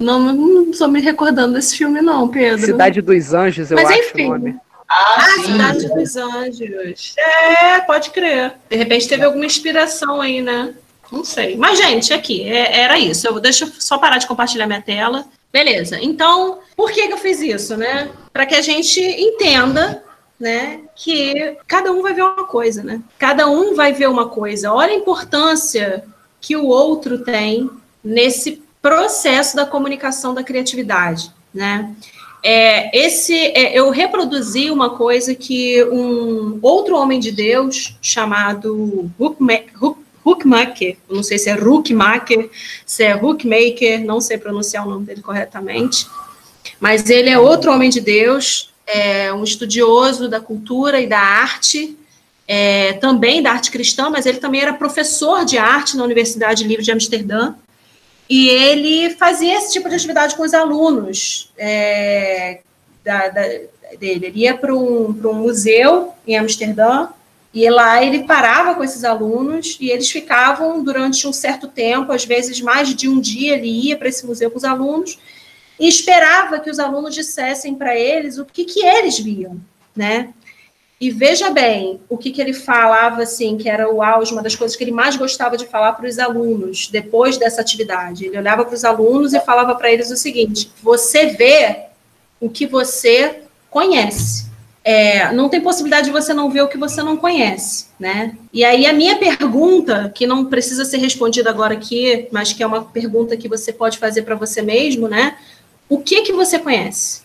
[0.03, 2.65] não, não, estou me recordando desse filme, não, Pedro.
[2.65, 4.25] Cidade dos Anjos, eu Mas, acho enfim.
[4.25, 4.55] o nome.
[4.89, 7.15] Ah, ah Cidade dos Anjos.
[7.17, 8.53] É, pode crer.
[8.69, 10.73] De repente teve alguma inspiração aí, né?
[11.11, 11.55] Não sei.
[11.55, 13.27] Mas, gente, aqui, é, era isso.
[13.27, 15.25] Eu deixa eu só parar de compartilhar minha tela.
[15.51, 15.99] Beleza.
[16.01, 18.09] Então, por que, que eu fiz isso, né?
[18.31, 20.03] Para que a gente entenda
[20.39, 20.81] né?
[20.95, 23.01] Que cada um vai ver uma coisa, né?
[23.17, 24.73] Cada um vai ver uma coisa.
[24.73, 26.03] Olha a importância
[26.41, 27.69] que o outro tem
[28.03, 31.95] nesse processo da comunicação da criatividade, né?
[32.45, 40.97] É, esse, é, eu reproduzi uma coisa que um outro homem de Deus chamado Hookmaker,
[41.09, 42.49] não sei se é Hookmaker,
[42.85, 46.05] se é Hookmaker, não sei pronunciar o nome dele corretamente,
[46.81, 51.97] mas ele é outro homem de Deus, é um estudioso da cultura e da arte,
[52.45, 56.83] é, também da arte cristã, mas ele também era professor de arte na Universidade Livre
[56.83, 57.53] de Amsterdã,
[58.29, 62.61] e ele fazia esse tipo de atividade com os alunos é,
[63.03, 63.41] da, da,
[63.99, 64.27] dele.
[64.27, 67.09] Ele ia para um, um museu em Amsterdã,
[67.53, 72.25] e lá ele parava com esses alunos e eles ficavam durante um certo tempo, às
[72.25, 75.19] vezes mais de um dia, ele ia para esse museu com os alunos
[75.79, 79.59] e esperava que os alunos dissessem para eles o que, que eles viam,
[79.95, 80.33] né?
[81.03, 84.55] E veja bem o que, que ele falava, assim, que era o auge, uma das
[84.55, 88.25] coisas que ele mais gostava de falar para os alunos depois dessa atividade.
[88.25, 91.87] Ele olhava para os alunos e falava para eles o seguinte: você vê
[92.39, 94.45] o que você conhece.
[94.81, 98.37] É, não tem possibilidade de você não ver o que você não conhece, né?
[98.53, 102.65] E aí a minha pergunta, que não precisa ser respondida agora aqui, mas que é
[102.65, 105.35] uma pergunta que você pode fazer para você mesmo, né?
[105.89, 107.22] O que que você conhece?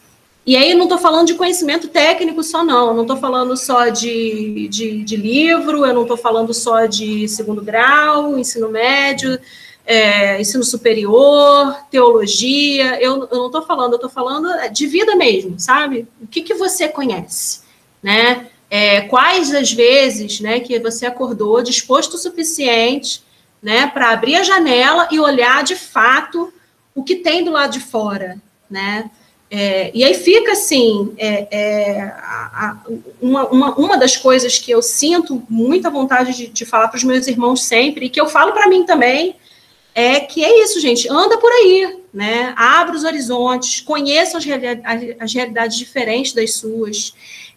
[0.49, 2.87] E aí não estou falando de conhecimento técnico só, não.
[2.87, 7.29] Eu não estou falando só de, de, de, livro, eu não estou falando só de
[7.29, 9.39] segundo grau, ensino médio,
[9.85, 12.99] é, ensino superior, teologia.
[12.99, 16.09] Eu, eu não estou falando, eu estou falando de vida mesmo, sabe?
[16.19, 17.61] O que, que você conhece,
[18.03, 18.47] né?
[18.71, 23.23] É, quais as vezes né, que você acordou disposto o suficiente
[23.63, 26.51] né, para abrir a janela e olhar de fato
[26.95, 28.41] o que tem do lado de fora,
[28.71, 29.11] né?
[29.51, 32.77] É, e aí fica assim, é, é, a, a,
[33.21, 37.05] uma, uma, uma, das coisas que eu sinto muita vontade de, de falar para os
[37.05, 39.37] meus irmãos sempre, e que eu falo para mim também,
[39.95, 42.53] é que é isso, gente, anda por aí, né?
[42.57, 44.45] Abra os horizontes, conheçam as,
[45.19, 47.15] as realidades diferentes das suas,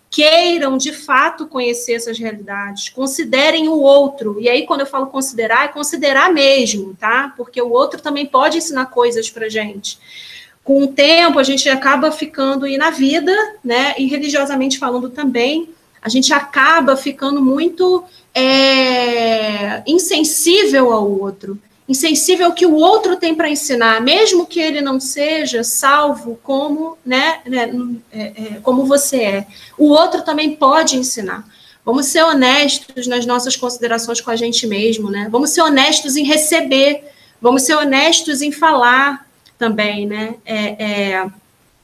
[0.09, 4.37] queiram de fato conhecer essas realidades, considerem o outro.
[4.39, 7.33] E aí, quando eu falo considerar, é considerar mesmo, tá?
[7.35, 9.99] Porque o outro também pode ensinar coisas para gente.
[9.99, 10.30] gente
[10.63, 15.69] com o tempo, a gente acaba ficando, e na vida, né, e religiosamente falando também,
[16.01, 18.03] a gente acaba ficando muito
[18.33, 24.81] é, insensível ao outro, insensível ao que o outro tem para ensinar, mesmo que ele
[24.81, 27.71] não seja salvo como, né, né
[28.11, 29.47] é, é, como você é.
[29.77, 31.45] O outro também pode ensinar.
[31.83, 35.27] Vamos ser honestos nas nossas considerações com a gente mesmo, né?
[35.31, 37.03] Vamos ser honestos em receber,
[37.41, 39.27] vamos ser honestos em falar,
[39.61, 40.37] também, né?
[40.43, 41.27] É, é,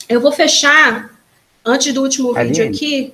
[0.10, 1.12] eu vou fechar,
[1.64, 2.48] antes do último Aline.
[2.48, 3.14] vídeo aqui.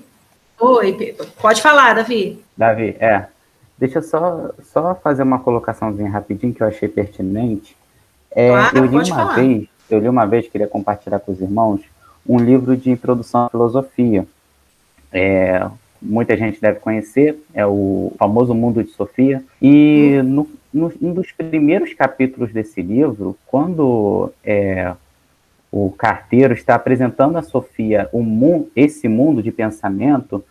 [0.58, 2.42] Oi, pode falar, Davi.
[2.56, 3.26] Davi, é.
[3.78, 7.76] Deixa eu só, só fazer uma colocaçãozinha rapidinho que eu achei pertinente.
[8.32, 9.36] É, claro, eu li uma falar.
[9.36, 11.82] vez, eu li uma vez, queria compartilhar com os irmãos,
[12.26, 14.26] um livro de introdução à filosofia.
[15.12, 15.68] É,
[16.02, 19.44] muita gente deve conhecer, é o famoso Mundo de Sofia.
[19.62, 20.24] E hum.
[20.24, 24.94] no, no, um dos primeiros capítulos desse livro, quando é,
[25.72, 30.44] o carteiro está apresentando a Sofia um, esse mundo de pensamento,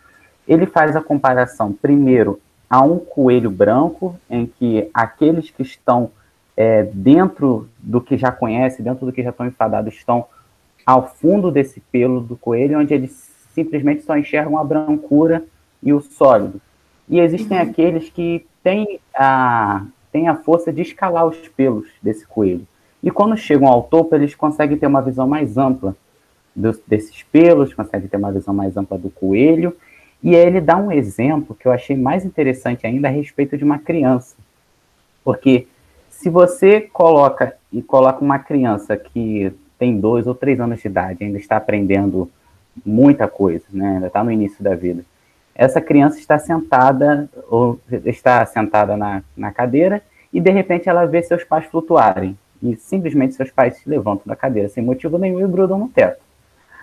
[0.47, 6.11] ele faz a comparação, primeiro, a um coelho branco, em que aqueles que estão
[6.55, 10.25] é, dentro do que já conhece, dentro do que já estão enfadados, estão
[10.85, 15.43] ao fundo desse pelo do coelho, onde eles simplesmente só enxergam a brancura
[15.81, 16.59] e o sólido.
[17.07, 17.63] E existem uhum.
[17.63, 22.65] aqueles que têm a, têm a força de escalar os pelos desse coelho.
[23.01, 25.93] E quando chegam ao topo, eles conseguem ter uma visão mais ampla
[26.55, 29.75] dos, desses pelos, conseguem ter uma visão mais ampla do coelho.
[30.21, 33.63] E aí ele dá um exemplo que eu achei mais interessante ainda a respeito de
[33.63, 34.35] uma criança.
[35.23, 35.67] Porque
[36.09, 41.23] se você coloca e coloca uma criança que tem dois ou três anos de idade,
[41.23, 42.29] ainda está aprendendo
[42.85, 43.95] muita coisa, né?
[43.95, 45.03] ainda está no início da vida.
[45.55, 50.01] Essa criança está sentada ou está sentada na, na cadeira
[50.31, 54.35] e de repente ela vê seus pais flutuarem e simplesmente seus pais se levantam da
[54.35, 56.21] cadeira sem motivo nenhum e grudam no teto.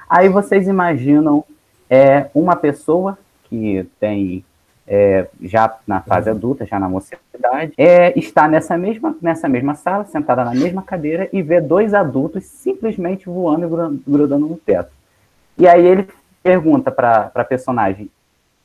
[0.09, 1.45] Aí vocês imaginam
[1.89, 4.45] é, uma pessoa que tem
[4.87, 10.05] é, já na fase adulta, já na mocidade, é, está nessa mesma, nessa mesma sala,
[10.05, 14.91] sentada na mesma cadeira, e vê dois adultos simplesmente voando e grudando no teto.
[15.57, 16.09] E aí ele
[16.43, 18.11] pergunta para a personagem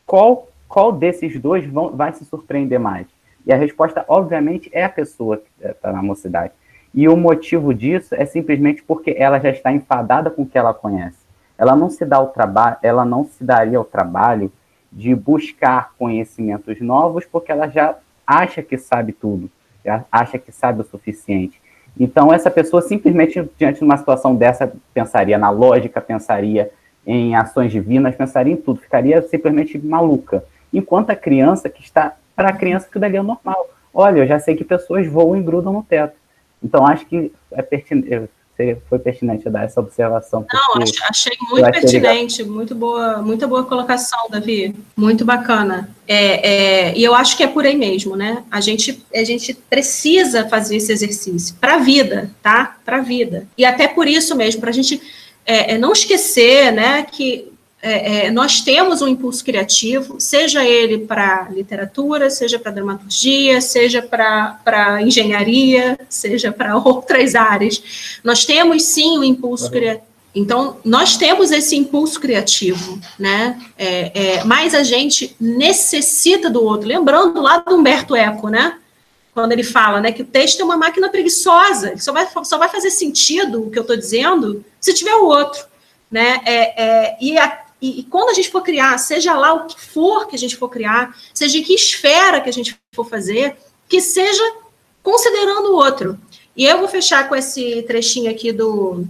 [0.05, 3.07] qual, qual desses dois vão, vai se surpreender mais.
[3.45, 6.53] E a resposta, obviamente, é a pessoa que está na mocidade.
[6.93, 10.73] E o motivo disso é simplesmente porque ela já está enfadada com o que ela
[10.73, 11.17] conhece.
[11.57, 14.51] Ela não se dá o trabalho, ela não se daria o trabalho
[14.91, 17.95] de buscar conhecimentos novos, porque ela já
[18.25, 19.49] acha que sabe tudo,
[19.83, 21.61] já acha que sabe o suficiente.
[21.99, 26.71] Então, essa pessoa simplesmente, diante de uma situação dessa, pensaria na lógica, pensaria
[27.05, 30.43] em ações divinas, pensaria em tudo, ficaria simplesmente maluca.
[30.73, 33.69] Enquanto a criança que está, para a criança, aquilo ali é normal.
[33.93, 36.15] Olha, eu já sei que pessoas voam e grudam no teto.
[36.61, 38.29] Então, acho que é pertinente,
[38.89, 40.45] foi pertinente dar essa observação.
[40.51, 45.89] Não, achei muito pertinente, muito boa, muita boa colocação, Davi, muito bacana.
[46.07, 46.49] É,
[46.89, 48.43] é, e eu acho que é por aí mesmo, né?
[48.49, 52.77] A gente, a gente precisa fazer esse exercício para a vida, tá?
[52.85, 53.45] Para a vida.
[53.57, 55.01] E até por isso mesmo, para a gente
[55.45, 60.99] é, é, não esquecer, né, que é, é, nós temos um impulso criativo, seja ele
[60.99, 68.19] para literatura, seja para dramaturgia, seja para engenharia, seja para outras áreas.
[68.23, 70.15] Nós temos sim um impulso criativo.
[70.33, 73.57] Então, nós temos esse impulso criativo, né?
[73.77, 76.89] É, é, mas a gente necessita do outro.
[76.89, 78.77] Lembrando lá do Humberto Eco, né?
[79.35, 82.69] Quando ele fala né, que o texto é uma máquina preguiçosa, só vai, só vai
[82.69, 85.61] fazer sentido o que eu estou dizendo se tiver o outro.
[86.09, 86.41] Né?
[86.45, 89.77] É, é, e a, e, e, quando a gente for criar, seja lá o que
[89.77, 93.57] for que a gente for criar, seja em que esfera que a gente for fazer,
[93.89, 94.41] que seja
[95.03, 96.17] considerando o outro.
[96.55, 99.05] E eu vou fechar com esse trechinho aqui do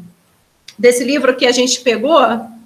[0.77, 2.19] desse livro que a gente pegou,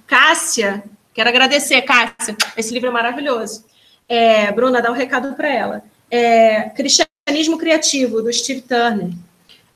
[0.06, 0.82] Cássia.
[1.12, 2.34] Quero agradecer, Cássia.
[2.56, 3.66] Esse livro é maravilhoso.
[4.08, 5.84] É, Bruna, dá um recado para ela.
[6.10, 6.70] É,
[7.30, 9.10] Cristianismo Criativo, do Steve Turner.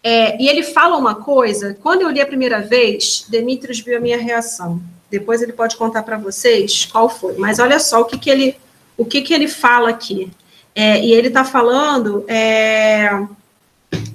[0.02, 4.00] É, e ele fala uma coisa, quando eu li a primeira vez, Demetrius viu a
[4.00, 4.82] minha reação.
[5.08, 7.36] Depois ele pode contar para vocês qual foi.
[7.38, 8.56] Mas olha só o que, que ele
[8.96, 10.30] o que, que ele fala aqui.
[10.74, 13.08] É, e ele está falando é,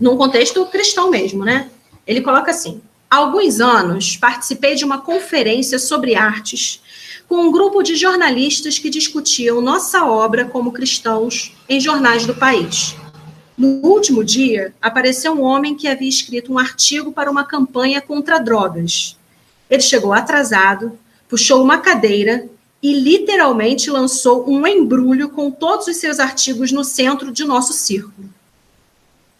[0.02, 1.70] num contexto cristão mesmo, né?
[2.06, 6.82] Ele coloca assim: há alguns anos participei de uma conferência sobre artes
[7.28, 12.96] com um grupo de jornalistas que discutiam nossa obra como cristãos em jornais do país.
[13.60, 18.40] No último dia, apareceu um homem que havia escrito um artigo para uma campanha contra
[18.40, 19.18] drogas.
[19.70, 20.98] Ele chegou atrasado,
[21.28, 22.48] puxou uma cadeira
[22.82, 28.30] e literalmente lançou um embrulho com todos os seus artigos no centro de nosso círculo.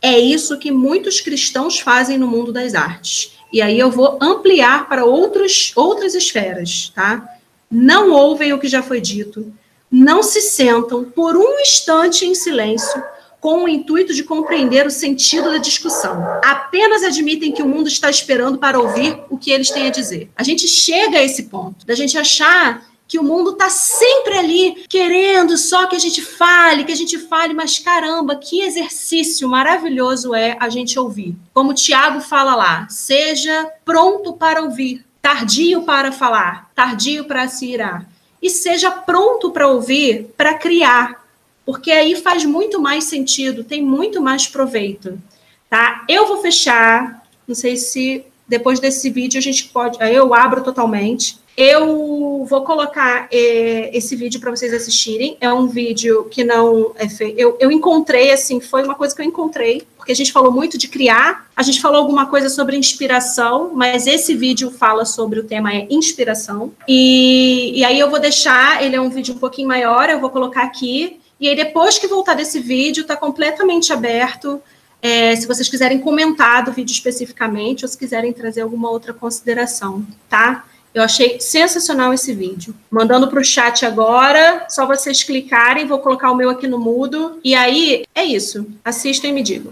[0.02, 3.32] É isso que muitos cristãos fazem no mundo das artes.
[3.54, 7.26] E aí eu vou ampliar para outros, outras esferas, tá?
[7.72, 9.54] Não ouvem o que já foi dito,
[9.90, 13.02] não se sentam por um instante em silêncio
[13.40, 16.24] com o intuito de compreender o sentido da discussão.
[16.44, 20.30] Apenas admitem que o mundo está esperando para ouvir o que eles têm a dizer.
[20.36, 24.86] A gente chega a esse ponto da gente achar que o mundo está sempre ali
[24.88, 30.36] querendo só que a gente fale, que a gente fale, mas caramba, que exercício maravilhoso
[30.36, 31.36] é a gente ouvir.
[31.52, 37.66] Como o Tiago fala lá, seja pronto para ouvir, tardio para falar, tardio para se
[37.66, 38.08] irar.
[38.40, 41.28] E seja pronto para ouvir, para criar,
[41.70, 45.22] porque aí faz muito mais sentido, tem muito mais proveito,
[45.70, 46.04] tá?
[46.10, 51.38] Eu vou fechar, não sei se depois desse vídeo a gente pode, eu abro totalmente.
[51.56, 55.38] Eu vou colocar é, esse vídeo para vocês assistirem.
[55.40, 57.38] É um vídeo que não é feito.
[57.38, 60.76] Eu, eu encontrei, assim, foi uma coisa que eu encontrei, porque a gente falou muito
[60.76, 65.44] de criar, a gente falou alguma coisa sobre inspiração, mas esse vídeo fala sobre o
[65.44, 66.74] tema é inspiração.
[66.88, 70.32] E, e aí eu vou deixar, ele é um vídeo um pouquinho maior, eu vou
[70.32, 71.20] colocar aqui.
[71.40, 74.62] E aí, depois que voltar desse vídeo, está completamente aberto.
[75.02, 80.06] É, se vocês quiserem comentar do vídeo especificamente, ou se quiserem trazer alguma outra consideração,
[80.28, 80.66] tá?
[80.94, 82.76] Eu achei sensacional esse vídeo.
[82.92, 87.40] Mandando para o chat agora, só vocês clicarem, vou colocar o meu aqui no mudo.
[87.42, 88.68] E aí, é isso.
[88.84, 89.72] Assistam e me digam.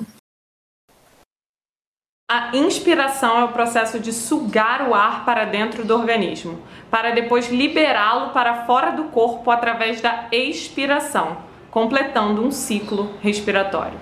[2.30, 6.62] A inspiração é o processo de sugar o ar para dentro do organismo,
[6.92, 11.47] para depois liberá-lo para fora do corpo através da expiração
[11.78, 14.00] completando um ciclo respiratório.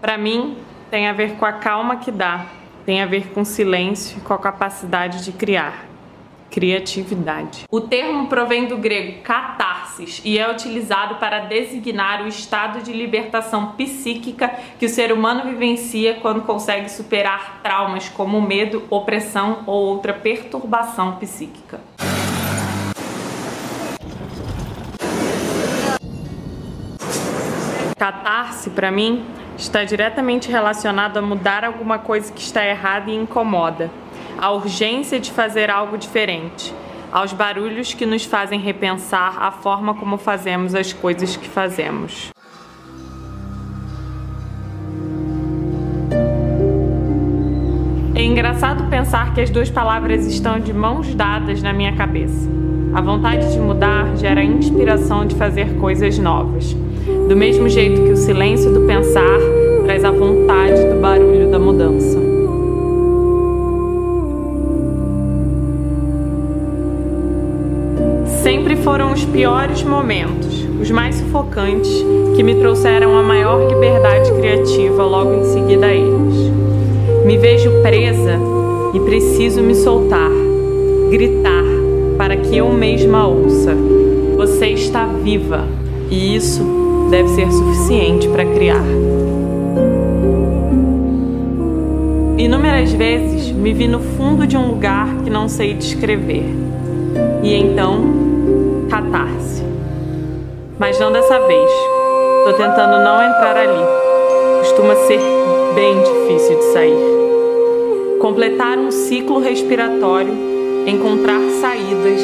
[0.00, 0.56] Para mim,
[0.90, 2.46] tem a ver com a calma que dá,
[2.86, 5.84] tem a ver com silêncio e com a capacidade de criar.
[6.50, 7.66] Criatividade.
[7.70, 13.72] O termo provém do grego catarsis e é utilizado para designar o estado de libertação
[13.72, 14.48] psíquica
[14.78, 21.16] que o ser humano vivencia quando consegue superar traumas como medo, opressão ou outra perturbação
[21.16, 21.78] psíquica.
[28.00, 29.22] Catarse, para mim,
[29.58, 33.90] está diretamente relacionado a mudar alguma coisa que está errada e incomoda,
[34.38, 36.74] a urgência de fazer algo diferente,
[37.12, 42.30] aos barulhos que nos fazem repensar a forma como fazemos as coisas que fazemos.
[48.14, 52.48] É engraçado pensar que as duas palavras estão de mãos dadas na minha cabeça.
[52.94, 56.74] A vontade de mudar gera a inspiração de fazer coisas novas.
[57.28, 59.38] Do mesmo jeito que o silêncio do pensar
[59.84, 62.18] traz a vontade do barulho da mudança.
[68.42, 71.92] Sempre foram os piores momentos, os mais sufocantes,
[72.36, 76.50] que me trouxeram a maior liberdade criativa logo em seguida a eles.
[77.24, 78.38] Me vejo presa
[78.94, 80.30] e preciso me soltar,
[81.10, 81.64] gritar
[82.16, 83.74] para que eu mesma ouça.
[84.36, 85.64] Você está viva
[86.10, 86.79] e isso
[87.10, 88.84] deve ser suficiente para criar.
[92.38, 96.44] Inúmeras vezes me vi no fundo de um lugar que não sei descrever.
[97.42, 98.00] E então,
[98.88, 99.64] catarse.
[100.78, 101.70] Mas não dessa vez.
[102.44, 103.84] Tô tentando não entrar ali.
[104.60, 105.20] Costuma ser
[105.74, 108.18] bem difícil de sair.
[108.20, 110.32] Completar um ciclo respiratório,
[110.86, 112.20] encontrar saídas,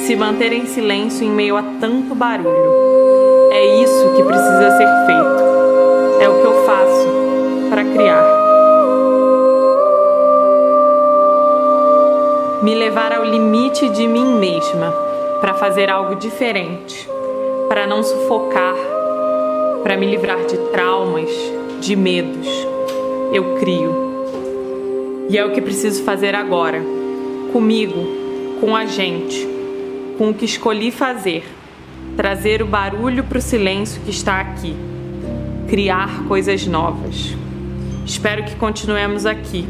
[0.00, 2.86] se manter em silêncio em meio a tanto barulho
[3.56, 6.20] é isso que precisa ser feito.
[6.20, 7.08] É o que eu faço
[7.70, 8.22] para criar.
[12.62, 14.92] Me levar ao limite de mim mesma
[15.40, 17.08] para fazer algo diferente,
[17.68, 18.74] para não sufocar,
[19.82, 21.30] para me livrar de traumas,
[21.80, 22.48] de medos.
[23.32, 24.04] Eu crio.
[25.30, 26.82] E é o que preciso fazer agora,
[27.52, 28.06] comigo,
[28.60, 29.48] com a gente,
[30.18, 31.55] com o que escolhi fazer
[32.16, 34.74] trazer o barulho para o silêncio que está aqui,
[35.68, 37.36] criar coisas novas.
[38.04, 39.68] Espero que continuemos aqui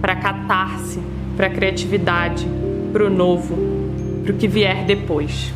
[0.00, 1.00] para catarse,
[1.36, 2.46] para criatividade,
[2.92, 3.56] para o novo,
[4.22, 5.52] para o que vier depois.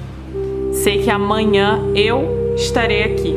[0.72, 3.35] Sei que amanhã eu estarei aqui,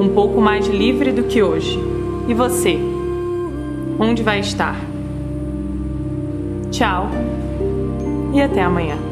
[0.00, 1.78] um pouco mais livre do que hoje.
[2.26, 2.76] E você?
[3.98, 4.76] Onde vai estar?
[6.70, 7.10] Tchau
[8.34, 9.05] e até amanhã.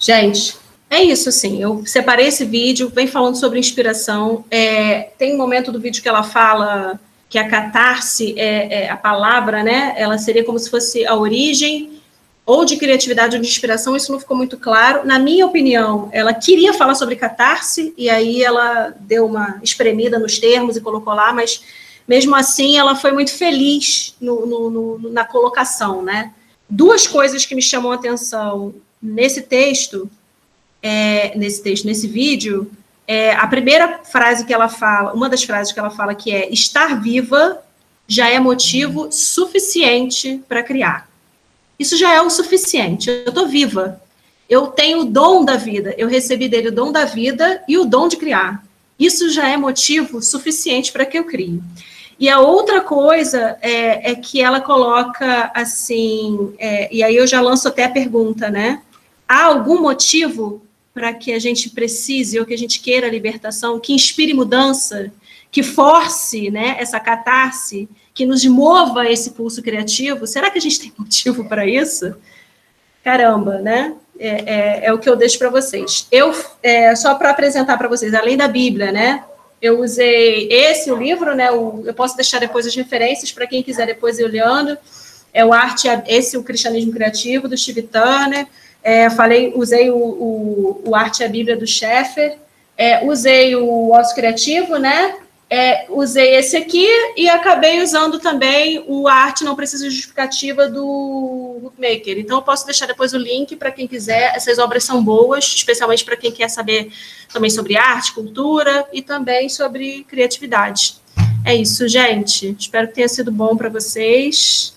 [0.00, 0.56] Gente,
[0.88, 1.62] é isso, assim.
[1.62, 4.44] Eu separei esse vídeo, vem falando sobre inspiração.
[4.50, 6.98] É, tem um momento do vídeo que ela fala
[7.28, 9.94] que a catarse, é, é, a palavra, né?
[9.96, 12.00] Ela seria como se fosse a origem
[12.46, 13.94] ou de criatividade ou de inspiração.
[13.94, 15.06] Isso não ficou muito claro.
[15.06, 20.38] Na minha opinião, ela queria falar sobre catarse e aí ela deu uma espremida nos
[20.38, 21.62] termos e colocou lá, mas
[22.08, 26.32] mesmo assim ela foi muito feliz no, no, no, na colocação, né?
[26.68, 30.10] Duas coisas que me chamam a atenção nesse texto,
[30.82, 32.70] é, nesse texto, nesse vídeo,
[33.06, 36.48] é, a primeira frase que ela fala, uma das frases que ela fala que é
[36.52, 37.62] estar viva
[38.06, 41.08] já é motivo suficiente para criar.
[41.78, 43.08] Isso já é o suficiente.
[43.08, 44.00] Eu estou viva.
[44.48, 45.94] Eu tenho o dom da vida.
[45.96, 48.64] Eu recebi dele o dom da vida e o dom de criar.
[48.98, 51.62] Isso já é motivo suficiente para que eu crie.
[52.18, 57.40] E a outra coisa é, é que ela coloca assim, é, e aí eu já
[57.40, 58.82] lanço até a pergunta, né?
[59.30, 60.60] Há algum motivo
[60.92, 65.12] para que a gente precise ou que a gente queira a libertação, que inspire mudança,
[65.52, 70.26] que force né, essa catarse, que nos mova esse pulso criativo?
[70.26, 72.16] Será que a gente tem motivo para isso?
[73.04, 73.94] Caramba, né?
[74.18, 76.08] É, é, é, o que eu deixo para vocês.
[76.10, 79.22] Eu, é, só para apresentar para vocês, além da Bíblia, né?
[79.62, 81.52] Eu usei esse, o livro, né?
[81.52, 84.76] O, eu posso deixar depois as referências para quem quiser depois ir olhando.
[85.32, 88.48] É o Arte, esse, o Cristianismo Criativo, do Steve Turner.
[88.82, 92.38] É, falei, usei o, o, o, Arte e a Bíblia do Sheffer,
[92.76, 95.16] é, usei o Osso Criativo, né?
[95.52, 102.18] É, usei esse aqui e acabei usando também o Arte Não Precisa Justificativa do Bookmaker.
[102.18, 104.32] Então, eu posso deixar depois o link para quem quiser.
[104.36, 106.92] Essas obras são boas, especialmente para quem quer saber
[107.32, 110.94] também sobre arte, cultura e também sobre criatividade.
[111.44, 112.56] É isso, gente.
[112.56, 114.72] Espero que tenha sido bom para vocês.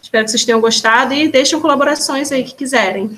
[0.00, 3.10] Espero que vocês tenham gostado e deixem colaborações aí que quiserem.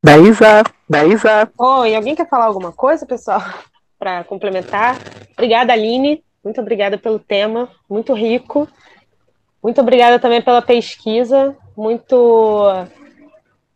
[0.00, 1.50] Da Isa, da Isa.
[1.58, 3.40] Oi, alguém quer falar alguma coisa, pessoal?
[3.98, 4.96] Para complementar?
[5.32, 6.22] Obrigada, Aline.
[6.44, 8.68] Muito obrigada pelo tema, muito rico.
[9.60, 12.64] Muito obrigada também pela pesquisa, muito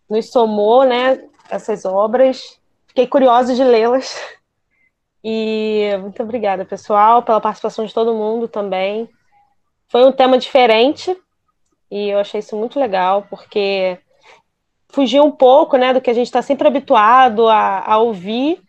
[0.08, 2.56] nos somou, né, essas obras.
[2.86, 4.16] Fiquei curiosa de lê-las.
[5.24, 9.08] E muito obrigada, pessoal, pela participação de todo mundo também.
[9.88, 11.16] Foi um tema diferente
[11.88, 14.00] e eu achei isso muito legal, porque
[14.92, 18.62] fugiu um pouco né, do que a gente está sempre habituado a, a ouvir,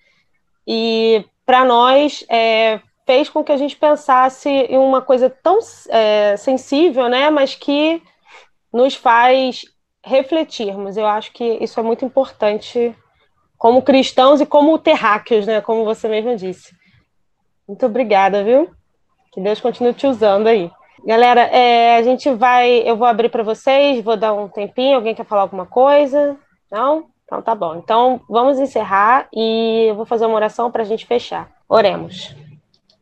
[0.65, 5.59] e para nós é, fez com que a gente pensasse em uma coisa tão
[5.89, 8.01] é, sensível, né, mas que
[8.71, 9.65] nos faz
[10.03, 10.97] refletirmos.
[10.97, 12.95] Eu acho que isso é muito importante
[13.57, 16.74] como cristãos e como terráqueos, né, como você mesmo disse.
[17.67, 18.69] Muito obrigada, viu?
[19.32, 20.71] Que Deus continue te usando aí.
[21.06, 22.82] Galera, é, a gente vai.
[22.88, 24.95] Eu vou abrir para vocês, vou dar um tempinho.
[24.95, 26.38] Alguém quer falar alguma coisa?
[26.72, 27.08] Não?
[27.26, 27.76] Então tá bom.
[27.76, 31.51] Então vamos encerrar e eu vou fazer uma oração para a gente fechar.
[31.68, 32.36] Oremos.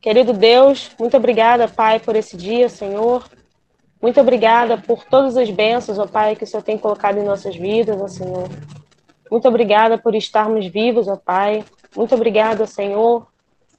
[0.02, 3.24] Querido Deus, muito obrigada, Pai, por esse dia, Senhor.
[4.02, 7.56] Muito obrigada por todas as bênçãos, ó Pai, que o Senhor tem colocado em nossas
[7.56, 8.50] vidas, ó Senhor.
[9.30, 11.64] Muito obrigada por estarmos vivos, ó Pai.
[11.96, 13.28] Muito obrigada, Senhor,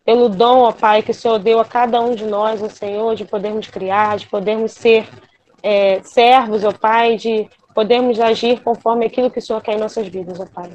[0.04, 3.14] pelo dom, ó Pai, que o Senhor deu a cada um de nós, ó Senhor,
[3.14, 5.08] de podermos criar, de podermos ser
[5.62, 10.06] é, servos, ó Pai, de podermos agir conforme aquilo que o Senhor quer em nossas
[10.08, 10.72] vidas, ó Pai.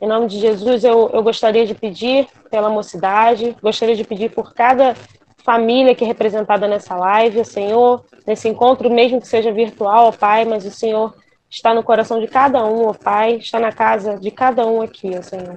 [0.00, 4.54] Em nome de Jesus, eu, eu gostaria de pedir pela mocidade, gostaria de pedir por
[4.54, 4.96] cada
[5.44, 10.44] família que é representada nessa live, Senhor, nesse encontro, mesmo que seja virtual, ó Pai,
[10.44, 11.14] mas o Senhor
[11.48, 15.10] está no coração de cada um, ó Pai, está na casa de cada um aqui,
[15.16, 15.56] ó Senhor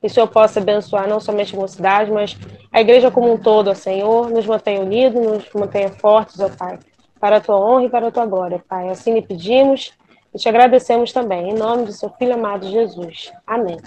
[0.00, 2.36] que o Senhor possa abençoar não somente a mocidade, mas
[2.72, 6.78] a igreja como um todo, ó Senhor, nos mantenha unidos, nos mantenha fortes, ó Pai,
[7.18, 8.88] para a tua honra e para a tua glória, Pai.
[8.88, 9.92] Assim lhe pedimos
[10.32, 13.32] e te agradecemos também, em nome do seu Filho amado Jesus.
[13.46, 13.78] Amém.